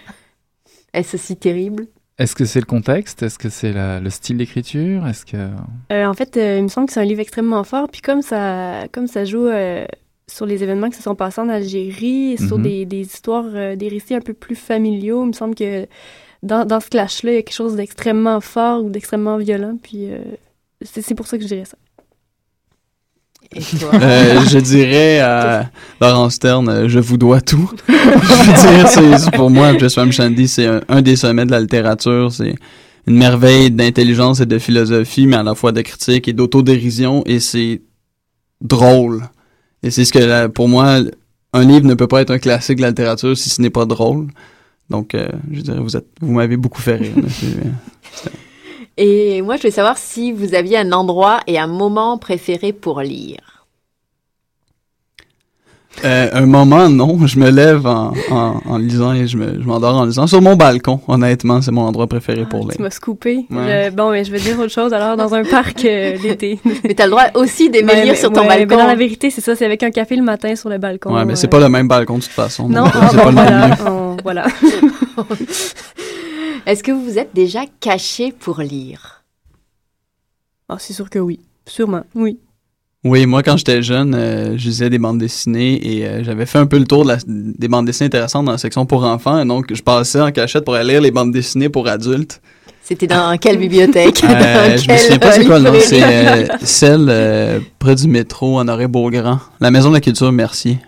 [0.93, 1.87] Est-ce si terrible?
[2.18, 3.24] Est-ce que c'est le contexte?
[3.24, 5.05] Est-ce que c'est la- le style d'écriture?
[5.09, 5.51] Est-ce que...
[5.93, 7.89] Euh, en fait, euh, il me semble que c'est un livre extrêmement fort.
[7.91, 9.85] Puis comme ça, comme ça joue euh,
[10.28, 12.62] sur les événements qui se sont passés en Algérie, sur Mhm.
[12.62, 15.89] des, des histoires, euh, des récits un peu plus familiaux, il me semble que
[16.45, 19.77] dans, dans ce clash-là, il y a quelque chose d'extrêmement fort ou d'extrêmement violent.
[19.83, 20.19] Puis euh,
[20.83, 21.77] c'est c'est pour ça que je dirais ça.
[23.55, 23.91] Et toi?
[23.95, 25.71] Euh, je dirais à
[26.01, 27.71] Laurent Stern, euh, je vous dois tout.
[27.89, 31.51] je veux dire, c'est- c'est pour moi, Tristram Shandy, c'est un, un des sommets de
[31.51, 32.33] la littérature.
[32.33, 32.55] C'est
[33.07, 37.39] une merveille d'intelligence et de philosophie, mais à la fois de critique et d'autodérision, et
[37.39, 37.83] c'est
[38.61, 39.23] drôle.
[39.83, 41.01] Et c'est ce que, pour moi,
[41.53, 43.85] un livre ne peut pas être un classique de la littérature si ce n'est pas
[43.85, 44.29] drôle.
[44.91, 47.12] Donc, euh, je dirais, vous êtes, vous m'avez beaucoup fait rire.
[47.16, 47.28] là.
[47.28, 48.30] C'est-
[48.97, 53.01] Et moi, je voulais savoir si vous aviez un endroit et un moment préféré pour
[53.01, 53.54] lire.
[56.05, 57.19] Euh, un moment, non.
[57.27, 60.27] Je me lève en, en, en lisant et je me- je m'endors en lisant.
[60.27, 62.81] Sur mon balcon, honnêtement, c'est mon endroit préféré pour Tu lire.
[62.81, 63.47] m'as scoopé.
[63.51, 63.91] Ouais.
[63.91, 66.59] Je- bon, mais je vais dire autre chose alors dans un parc euh, l'été.
[66.85, 68.67] Mais t'as le droit aussi d'aimer Ouais, lire mais- sur ton ouais, balcon.
[68.77, 69.55] mais dans la vérité, c'est ça.
[69.55, 71.15] C'est avec un café le matin sur le balcon.
[71.15, 72.69] Ouais, mais c'est euh, pas le même balcon de toute façon.
[72.69, 74.47] Non, ah, c'est bon, pas le on- voilà.
[76.67, 79.23] Est-ce que vous vous êtes déjà caché pour lire?
[80.69, 81.41] Ah, c'est sûr que oui.
[81.67, 82.39] Sûrement, oui.
[83.05, 86.59] Oui, moi, quand j'étais jeune, euh, je lisais des bandes dessinées et euh, j'avais fait
[86.59, 89.39] un peu le tour de la- des bandes dessinées intéressantes dans la section pour enfants.
[89.43, 92.41] Et donc, je passais en cachette pour aller lire les bandes dessinées pour adultes.
[92.83, 94.23] C'était dans quelle bibliothèque?
[94.25, 95.79] Euh, je me souviens pas c'est quoi le nom.
[95.83, 99.39] C'est euh, celle euh, près du métro, Honoré Beaugrand.
[99.61, 100.79] La Maison de la Culture Mercier.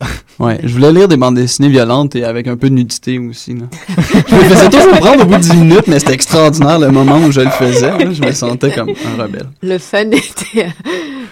[0.38, 3.54] Ouais, je voulais lire des bandes dessinées violentes et avec un peu de nudité aussi.
[3.54, 3.64] Là.
[4.28, 7.18] Je me faisais toujours prendre au bout de 10 minutes, mais c'était extraordinaire le moment
[7.18, 7.90] où je le faisais.
[7.90, 7.98] là.
[8.12, 9.48] Je me sentais comme un rebelle.
[9.62, 10.68] Le fun était,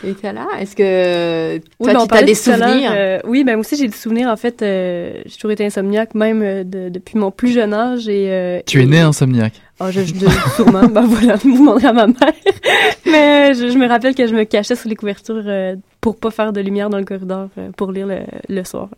[0.04, 0.48] était là.
[0.60, 2.90] Est-ce que Oui, toi, ben, tu as des souvenirs?
[2.92, 4.28] euh, oui, ben moi aussi j'ai des souvenirs.
[4.28, 8.08] En fait, euh, j'ai toujours été insomniaque, même euh, de- depuis mon plus jeune âge.
[8.08, 9.54] Et, euh, Tu es et- né insomniaque.
[9.78, 10.14] Ah, je, je-
[10.56, 10.84] sûrement.
[10.88, 12.32] ben voilà, vous demanderez à ma mère.
[13.06, 16.30] Mais je, je me rappelle que je me cachais sous les couvertures euh, pour pas
[16.30, 18.88] faire de lumière dans le corridor euh, pour lire le, le soir.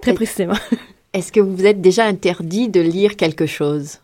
[0.00, 0.54] Très précisément.
[1.12, 3.98] Est-ce que vous vous êtes déjà interdit de lire quelque chose?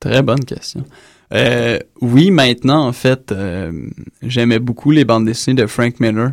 [0.00, 0.84] Très bonne question.
[1.32, 3.72] Euh, oui, maintenant, en fait, euh,
[4.20, 6.32] j'aimais beaucoup les bandes dessinées de Frank Miller,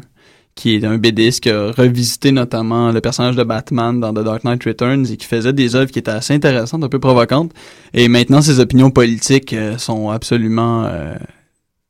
[0.59, 4.43] qui est un BDiste qui a revisité notamment le personnage de Batman dans The Dark
[4.43, 7.53] Knight Returns et qui faisait des œuvres qui étaient assez intéressantes, un peu provocantes.
[7.93, 11.15] Et maintenant, ses opinions politiques euh, sont absolument euh,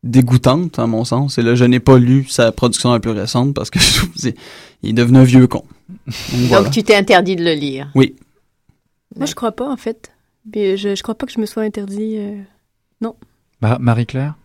[0.03, 1.39] dégoûtantes, à mon sens.
[1.39, 4.11] Et là, je n'ai pas lu sa production la plus récente parce que je trouve
[4.11, 4.33] qu'il
[4.83, 5.63] est devenu un vieux con.
[6.07, 6.07] Donc,
[6.47, 6.63] voilà.
[6.65, 7.89] Donc, tu t'es interdit de le lire.
[7.95, 8.15] Oui.
[9.15, 10.11] Moi, je crois pas, en fait.
[10.53, 12.17] Je, je crois pas que je me sois interdit.
[12.17, 12.37] euh,
[13.01, 13.15] Non.
[13.61, 14.35] Bah, Marie-Claire?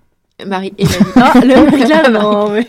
[0.46, 0.96] Marie et Marie.
[1.16, 2.50] Ah, le Marie-Claire, non.
[2.50, 2.66] mais-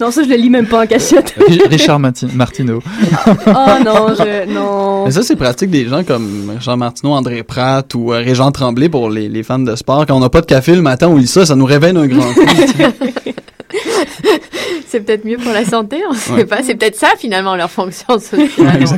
[0.00, 1.34] Non, ça, je le lis même pas en cachette.
[1.46, 2.82] Ri- Richard Marti- Martineau.
[3.46, 4.52] Oh non, je.
[4.52, 5.04] Non.
[5.04, 8.88] Mais ça, c'est pratique des gens comme Jean Martineau, André Pratt ou euh, Régent Tremblay
[8.88, 10.04] pour les, les fans de sport.
[10.06, 12.06] Quand on n'a pas de café le matin, on lit ça, ça nous réveille un
[12.08, 12.40] grand coup.
[14.86, 16.44] c'est peut-être mieux pour la santé, on ne sait Ouais.
[16.44, 16.62] pas.
[16.62, 18.84] C'est peut-être ça finalement leur fonction sociale.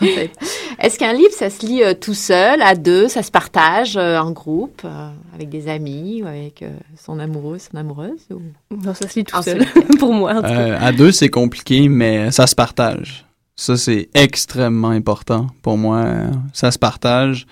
[0.00, 0.30] En fait.
[0.80, 4.18] Est-ce qu'un livre, ça se lit euh, tout seul, à deux, ça se partage euh,
[4.18, 6.68] en groupe, euh, avec des amis ou avec euh,
[7.02, 8.40] son amoureux, son amoureuse ou...
[8.84, 9.64] Non, ça se lit tout En seul,
[9.98, 10.54] pour moi en tout cas.
[10.58, 13.24] Euh, à deux, c'est compliqué, mais ça se partage.
[13.56, 16.04] Ça, c'est extrêmement important pour moi.
[16.52, 17.46] Ça se partage.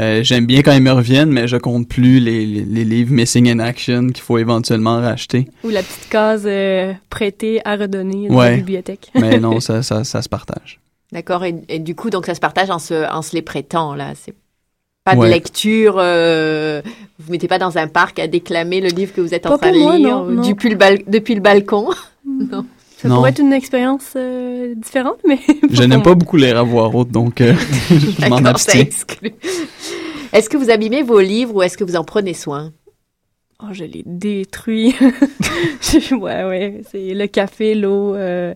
[0.00, 3.12] Euh, J'aime bien quand ils me reviennent, mais je compte plus les, les, les livres
[3.12, 5.48] Missing in Action qu'il faut éventuellement racheter.
[5.64, 8.50] Ou la petite case euh, prêtée à redonner dans Ouais.
[8.50, 9.10] la bibliothèque.
[9.14, 10.80] Mais non, ça, ça, ça se partage.
[11.12, 13.94] D'accord, et, et du coup, donc ça se partage en se, en se les prêtant,
[13.94, 14.12] là.
[14.22, 14.34] C'est
[15.04, 16.82] pas de lecture, euh,
[17.20, 19.70] vous mettez pas dans un parc à déclamer le livre que vous êtes en train
[19.72, 20.48] de moi, lire non, non.
[20.48, 20.76] Depuis, le
[21.10, 21.88] depuis le balcon.
[22.26, 22.66] non.
[23.06, 23.16] Ça Non.
[23.16, 25.38] pourrait être une expérience euh, différente, mais
[25.70, 27.54] Je n'aime pas beaucoup lire à voix haute, donc euh,
[27.90, 28.84] je m'en abstiens.
[30.32, 32.72] Est-ce que vous abîmez vos livres ou est-ce que vous en prenez soin?
[33.62, 34.94] Oh, je l'ai détruit.
[35.80, 36.82] Je- ouais, ouais.
[36.90, 38.14] C'est le café, l'eau.
[38.14, 38.52] euh,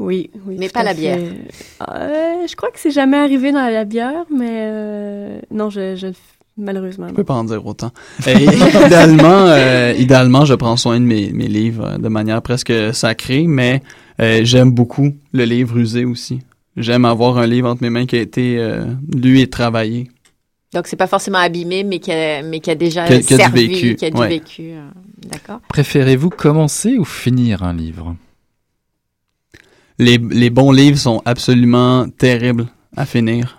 [0.00, 0.56] Oui, oui.
[0.58, 1.18] Mais pas la bière.
[1.18, 6.08] Euh, je crois que c'est jamais arrivé dans la bière, mais euh, non, je, je
[6.60, 7.08] malheureusement.
[7.08, 7.90] Je peux pas en dire autant.
[8.26, 12.72] Et idéalement, euh, idéalement, je prends soin de mes, mes livres euh, de manière presque
[12.94, 13.82] sacrée, mais
[14.20, 16.40] euh, j'aime beaucoup le livre usé aussi.
[16.76, 18.84] J'aime avoir un livre entre mes mains qui a été euh,
[19.14, 20.08] lu et travaillé.
[20.72, 23.34] Donc c'est pas forcément abîmé, mais qui a, mais qui a déjà Qui a- qui
[23.34, 24.28] a du servi, vécu, qui a du ouais.
[24.28, 24.62] vécu.
[24.70, 24.88] euh,
[25.26, 25.60] D'accord.
[25.68, 28.14] Préférez-vous commencer ou finir un livre?
[29.98, 33.58] Les, les bons livres sont absolument terribles à finir.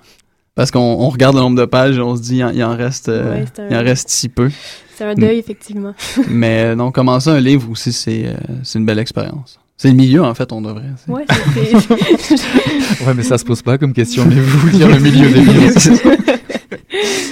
[0.62, 2.64] Parce qu'on on regarde le nombre de pages et on se dit, il en, il
[2.64, 4.52] en reste, euh, Ouais, c'est un- il en reste si peu.
[4.96, 5.96] C'est un deuil, effectivement.
[6.30, 9.60] Mais euh, non, commencer un livre aussi, c'est euh, c'est une belle expérience.
[9.76, 10.84] C'est le milieu, en fait, on devrait.
[11.08, 11.74] Ouais, c'est-
[13.08, 14.24] Ouais, mais ça se pose pas comme question.
[14.28, 15.80] Mais vous lire le milieu des livres.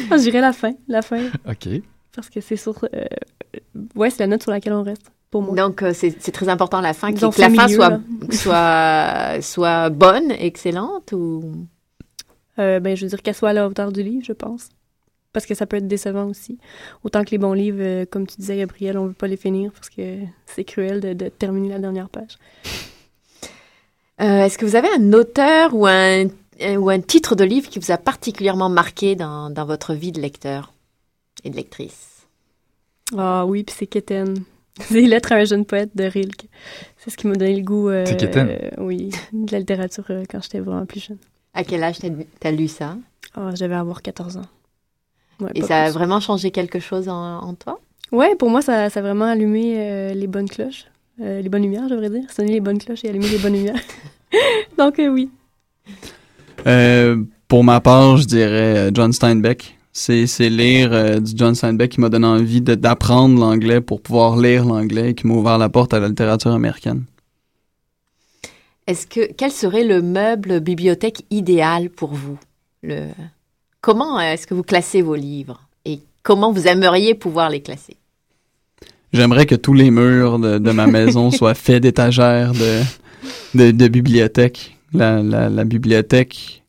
[0.09, 1.19] Ah, je dirais la fin, la fin.
[1.47, 1.69] ok.
[2.15, 2.73] Parce que c'est sur.
[2.84, 3.05] euh,
[3.95, 5.55] Ouais, c'est la note sur laquelle on reste, pour moi.
[5.55, 7.99] Donc euh, c'est très important la fin, que la fin soit,
[8.32, 11.67] soit, soit bonne, excellente ou.
[12.60, 14.70] Euh, ben, je veux dire qu'elle soit à la hauteur du livre, je pense.
[15.32, 16.57] Parce que ça peut être décevant aussi.
[17.03, 19.72] Autant que les bons livres, euh, comme tu disais, Gabriel, on veut pas les finir
[19.72, 22.38] parce que c'est cruel de, de terminer la dernière page.
[24.22, 26.26] Euh, Est-ce que vous avez un auteur ou un,
[26.78, 30.20] ou un titre de livre qui vous a particulièrement marqué dans, dans votre vie de
[30.20, 30.74] lecteur
[31.43, 32.28] et de lectrice?
[33.18, 34.43] Ah oui, puis c'est Keten.
[34.82, 36.47] C'est Lettres à un jeune poète de Rilke.
[36.97, 37.89] C'est ce qui m'a donné le goût.
[37.89, 41.18] euh, euh, oui, de la littérature euh, quand j'étais vraiment plus jeune.
[41.60, 42.95] À quel âge t'as as lu ça?
[43.36, 44.45] Ah, j'avais avoir 14 ans.
[45.41, 47.82] Ouais, Et ça a vraiment changé quelque chose en, en toi?
[48.14, 50.86] Ouais, pour moi, ça, ça a vraiment allumé euh, les bonnes cloches.
[51.20, 52.32] Euh, les bonnes lumières, je devrais dire.
[52.32, 53.82] Sonner les bonnes cloches et allumer les bonnes lumières.
[54.78, 55.30] Donc, euh, oui.
[56.66, 59.76] Euh, pour ma part, je dirais John Steinbeck.
[59.91, 64.38] C'est c'est lire euh, du John Steinbeck qui m'a donné envie d'apprendre l'anglais pour pouvoir
[64.38, 67.03] lire l'anglais et qui m'a ouvert la porte à la littérature américaine.
[68.90, 72.40] Est-ce que quel serait le meuble bibliothèque idéal pour vous?
[72.82, 73.10] Le...
[73.82, 77.98] Comment est-ce que vous classez vos livres et comment vous aimeriez pouvoir les classer?
[79.14, 82.82] J'aimerais que tous les murs de, de ma maison soient faits d'étagères de,
[83.54, 84.76] de, de bibliothèques.
[84.92, 86.64] La, la, la bibliothèque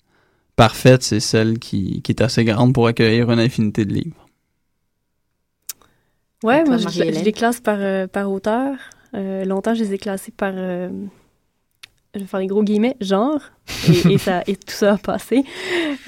[0.57, 4.27] parfaite, c'est celle qui, qui est assez grande pour accueillir une infinité de livres.
[6.43, 8.77] Ouais, moi, je, les classe par, euh, par auteur.
[9.15, 10.53] Euh, longtemps, je les ai classés par.
[10.55, 10.91] euh,
[12.15, 13.41] je vais faire les gros guillemets, genre.
[13.89, 15.45] Et, et ça, et tout ça a passé.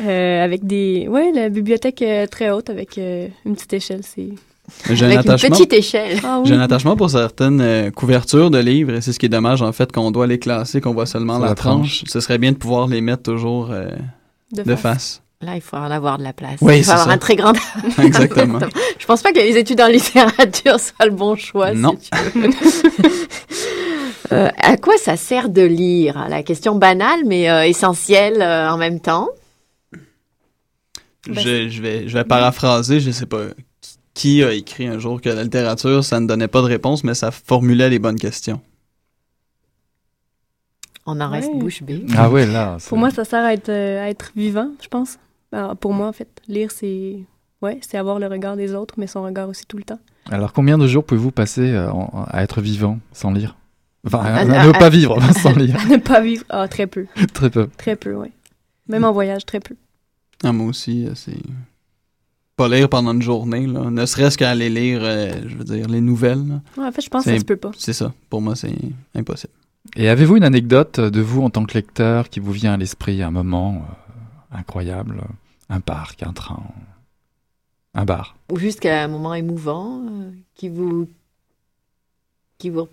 [0.04, 1.06] Euh, avec des.
[1.08, 4.28] Ouais, la bibliothèque euh, très haute avec euh, une petite échelle, c'est.
[4.90, 5.50] J'ai un Avec une attachement.
[5.56, 6.18] petite échelle.
[6.24, 6.48] Ah oui.
[6.48, 9.60] J'ai un attachement pour certaines euh, couvertures de livres et c'est ce qui est dommage
[9.60, 11.98] en fait qu'on doit les classer, qu'on voit seulement la, la tranche.
[12.02, 12.10] tranche.
[12.10, 13.88] Ce serait bien de pouvoir les mettre toujours euh,
[14.52, 14.80] De de face.
[14.80, 15.22] face.
[15.42, 16.58] Là, il faut en avoir de la place.
[16.60, 17.12] Oui, il faut avoir ça.
[17.12, 17.52] un très grand.
[18.02, 18.60] Exactement.
[18.98, 21.74] Je pense pas que les études en littérature soient le bon choix.
[21.74, 21.96] Non.
[22.00, 22.50] Si tu veux.
[24.32, 26.26] Euh, à quoi ça sert de lire?
[26.28, 29.28] La question banale, mais euh, essentielle euh, en même temps.
[31.28, 33.44] Je, je vais, je vais paraphraser, je sais pas
[34.14, 37.14] qui a écrit un jour que la littérature, ça ne donnait pas de réponse, mais
[37.14, 38.60] ça formulait les bonnes questions.
[41.06, 41.58] On en reste Ouais.
[41.58, 42.04] bouche bée.
[42.16, 42.76] Ah ouais, là.
[42.88, 45.18] Pour moi, ça sert à être, à être vivant, je pense.
[45.50, 47.20] Alors, pour moi, en fait, lire, c'est.
[47.60, 49.98] Ouais, c'est avoir le regard des autres, mais son regard aussi tout le temps.
[50.30, 51.90] Alors, combien de jours pouvez-vous passer euh,
[52.28, 53.56] à être vivant sans lire?
[54.06, 55.76] Enfin, à, à ah, ne pas vivre sans lire.
[55.80, 56.44] À ne pas vivre.
[56.48, 57.06] Ah, très peu.
[57.32, 57.68] Très peu.
[57.78, 58.32] Très peu, ouais.
[58.88, 59.76] Même en voyage, très peu.
[60.42, 61.38] Ah, moi aussi, euh, c'est
[62.56, 63.90] pas lire pendant une journée, là.
[63.90, 66.46] ne serait-ce qu'à aller lire, euh, je veux dire, les nouvelles.
[66.46, 66.60] là.
[66.76, 67.70] Ouais, en fait, je pense que ça se peut pas.
[67.78, 68.74] C'est ça, pour moi, c'est
[69.14, 69.52] impossible.
[69.96, 73.22] Et avez-vous une anecdote de vous en tant que lecteur qui vous vient à l'esprit,
[73.22, 75.22] un moment euh, incroyable
[75.68, 76.62] Un parc, un train,
[77.94, 78.36] un bar?
[78.50, 81.08] Ou juste qu'à un moment émouvant euh, qui vous
[82.58, 82.88] qui vous.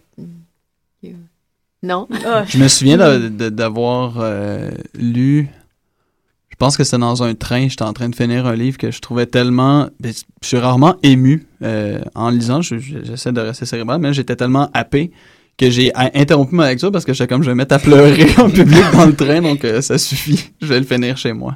[1.82, 2.08] Non?
[2.48, 5.48] Je me souviens d'avoir euh, lu.
[6.50, 7.70] Je pense que c'était dans un train.
[7.70, 9.88] J'étais en train de finir un livre que je trouvais tellement.
[10.00, 12.62] ben, Je suis rarement ému euh, en lisant.
[12.62, 15.12] Je- je- J'essaie de rester cérébral, mais j'étais tellement happé
[15.58, 18.26] que j'ai interrompu ma lecture parce que j'étais comme je vais me mettre à pleurer
[18.38, 20.52] en public dans le train, donc euh, ça suffit.
[20.62, 21.56] Je vais le finir chez moi.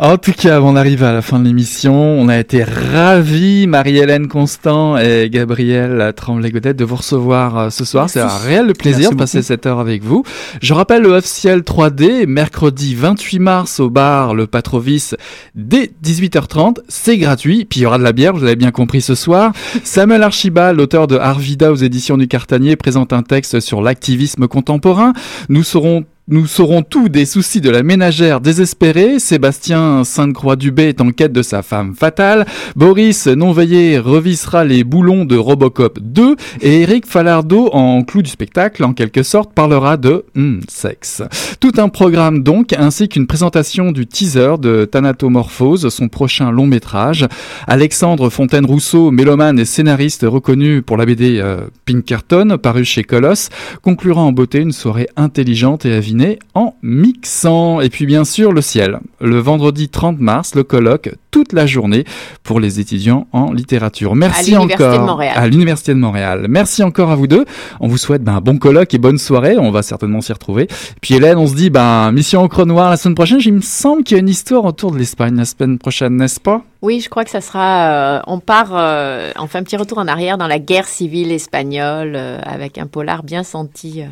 [0.00, 1.92] En tout cas, on arrive à la fin de l'émission.
[1.92, 8.08] On a été ravis, Marie-Hélène Constant et Gabriel Tremblay-Godet, de vous recevoir euh, ce soir.
[8.08, 9.46] C'est un réel plaisir Merci de passer beaucoup.
[9.48, 10.22] cette heure avec vous.
[10.62, 15.16] Je rappelle le officiel 3D, mercredi 28 mars au bar Le Patrovis
[15.56, 16.76] dès 18h30.
[16.86, 17.64] C'est gratuit.
[17.64, 19.52] Puis il y aura de la bière, vous avez bien compris ce soir.
[19.82, 25.12] Samuel Archibald, l'auteur de Arvida aux éditions du Cartanier, présente un texte sur l'activisme contemporain.
[25.48, 29.18] Nous serons nous saurons tout des soucis de la ménagère désespérée.
[29.18, 32.44] Sébastien Sainte-Croix-Dubé est en quête de sa femme fatale.
[32.76, 36.36] Boris non-veillé revisera les boulons de Robocop 2.
[36.60, 41.22] Et Eric Falardeau, en clou du spectacle, en quelque sorte, parlera de hmm, sexe.
[41.60, 47.26] Tout un programme donc, ainsi qu'une présentation du teaser de Thanatomorphose, son prochain long métrage.
[47.66, 53.48] Alexandre Fontaine-Rousseau, mélomane et scénariste reconnu pour la BD euh, Pinkerton, paru chez Colosse,
[53.80, 56.17] conclura en beauté une soirée intelligente et avinée
[56.54, 57.80] en mixant.
[57.80, 58.98] Et puis bien sûr le ciel.
[59.20, 62.04] Le vendredi 30 mars, le colloque toute la journée
[62.42, 64.14] pour les étudiants en littérature.
[64.14, 65.34] Merci l'Université encore de Montréal.
[65.36, 66.46] à l'Université de Montréal.
[66.48, 67.44] Merci encore à vous deux.
[67.80, 69.56] On vous souhaite ben, un bon colloque et bonne soirée.
[69.58, 70.68] On va certainement s'y retrouver.
[71.00, 73.38] Puis Hélène, on se dit ben, mission au creux noir la semaine prochaine.
[73.44, 76.40] Il me semble qu'il y a une histoire autour de l'Espagne la semaine prochaine, n'est-ce
[76.40, 76.62] pas?
[76.82, 78.18] Oui, je crois que ça sera.
[78.18, 81.32] euh, on part, euh, on fait un petit retour en arrière dans la guerre civile
[81.32, 84.06] espagnole euh, avec un polar bien senti, euh,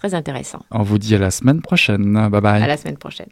[0.00, 0.60] très intéressant.
[0.70, 2.14] On vous dit à la semaine prochaine.
[2.30, 2.62] Bye bye.
[2.62, 3.28] À la semaine prochaine.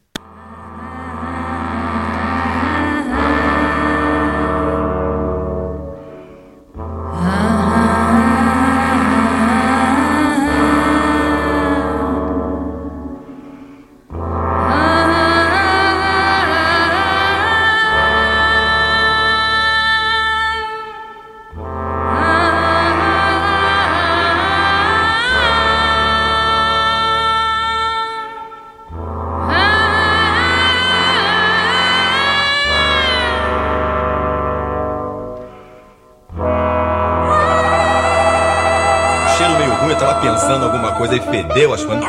[41.18, 42.04] E fedeu as coisas.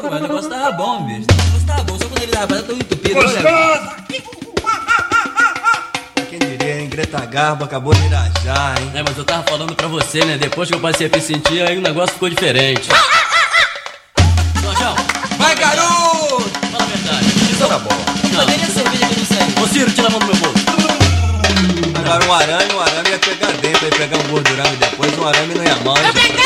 [0.00, 1.26] Pô, mas o negócio tava bom, bicho.
[1.30, 3.18] O negócio tava bom, só quando ele tava fazendo tão entupido.
[3.18, 3.96] olha.
[6.28, 6.88] Quem diria, hein?
[6.88, 8.90] Greta Garbo acabou de irajar, hein?
[8.94, 10.36] É, mas eu tava falando pra você, né?
[10.38, 12.88] Depois que eu passei a me sentir, aí o negócio ficou diferente.
[14.62, 14.94] Jorjão,
[15.38, 16.50] Vai, garoto!
[16.70, 17.26] fala a verdade.
[17.52, 17.96] Isso era bom.
[18.32, 19.62] Não, nem a cerveja que eu não sei.
[19.62, 20.66] Ô Ciro, tira a mão do meu bolso.
[21.98, 25.26] Agora um arame, um arame ia pegar dentro, ia pegar um gordurão e depois um
[25.26, 25.96] arame não ia mal.
[25.98, 26.45] hein, gente?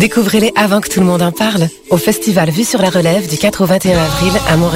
[0.00, 3.36] Découvrez-les avant que tout le monde en parle au festival Vue sur la Relève du
[3.36, 4.68] 4 au 21 avril à Montréal.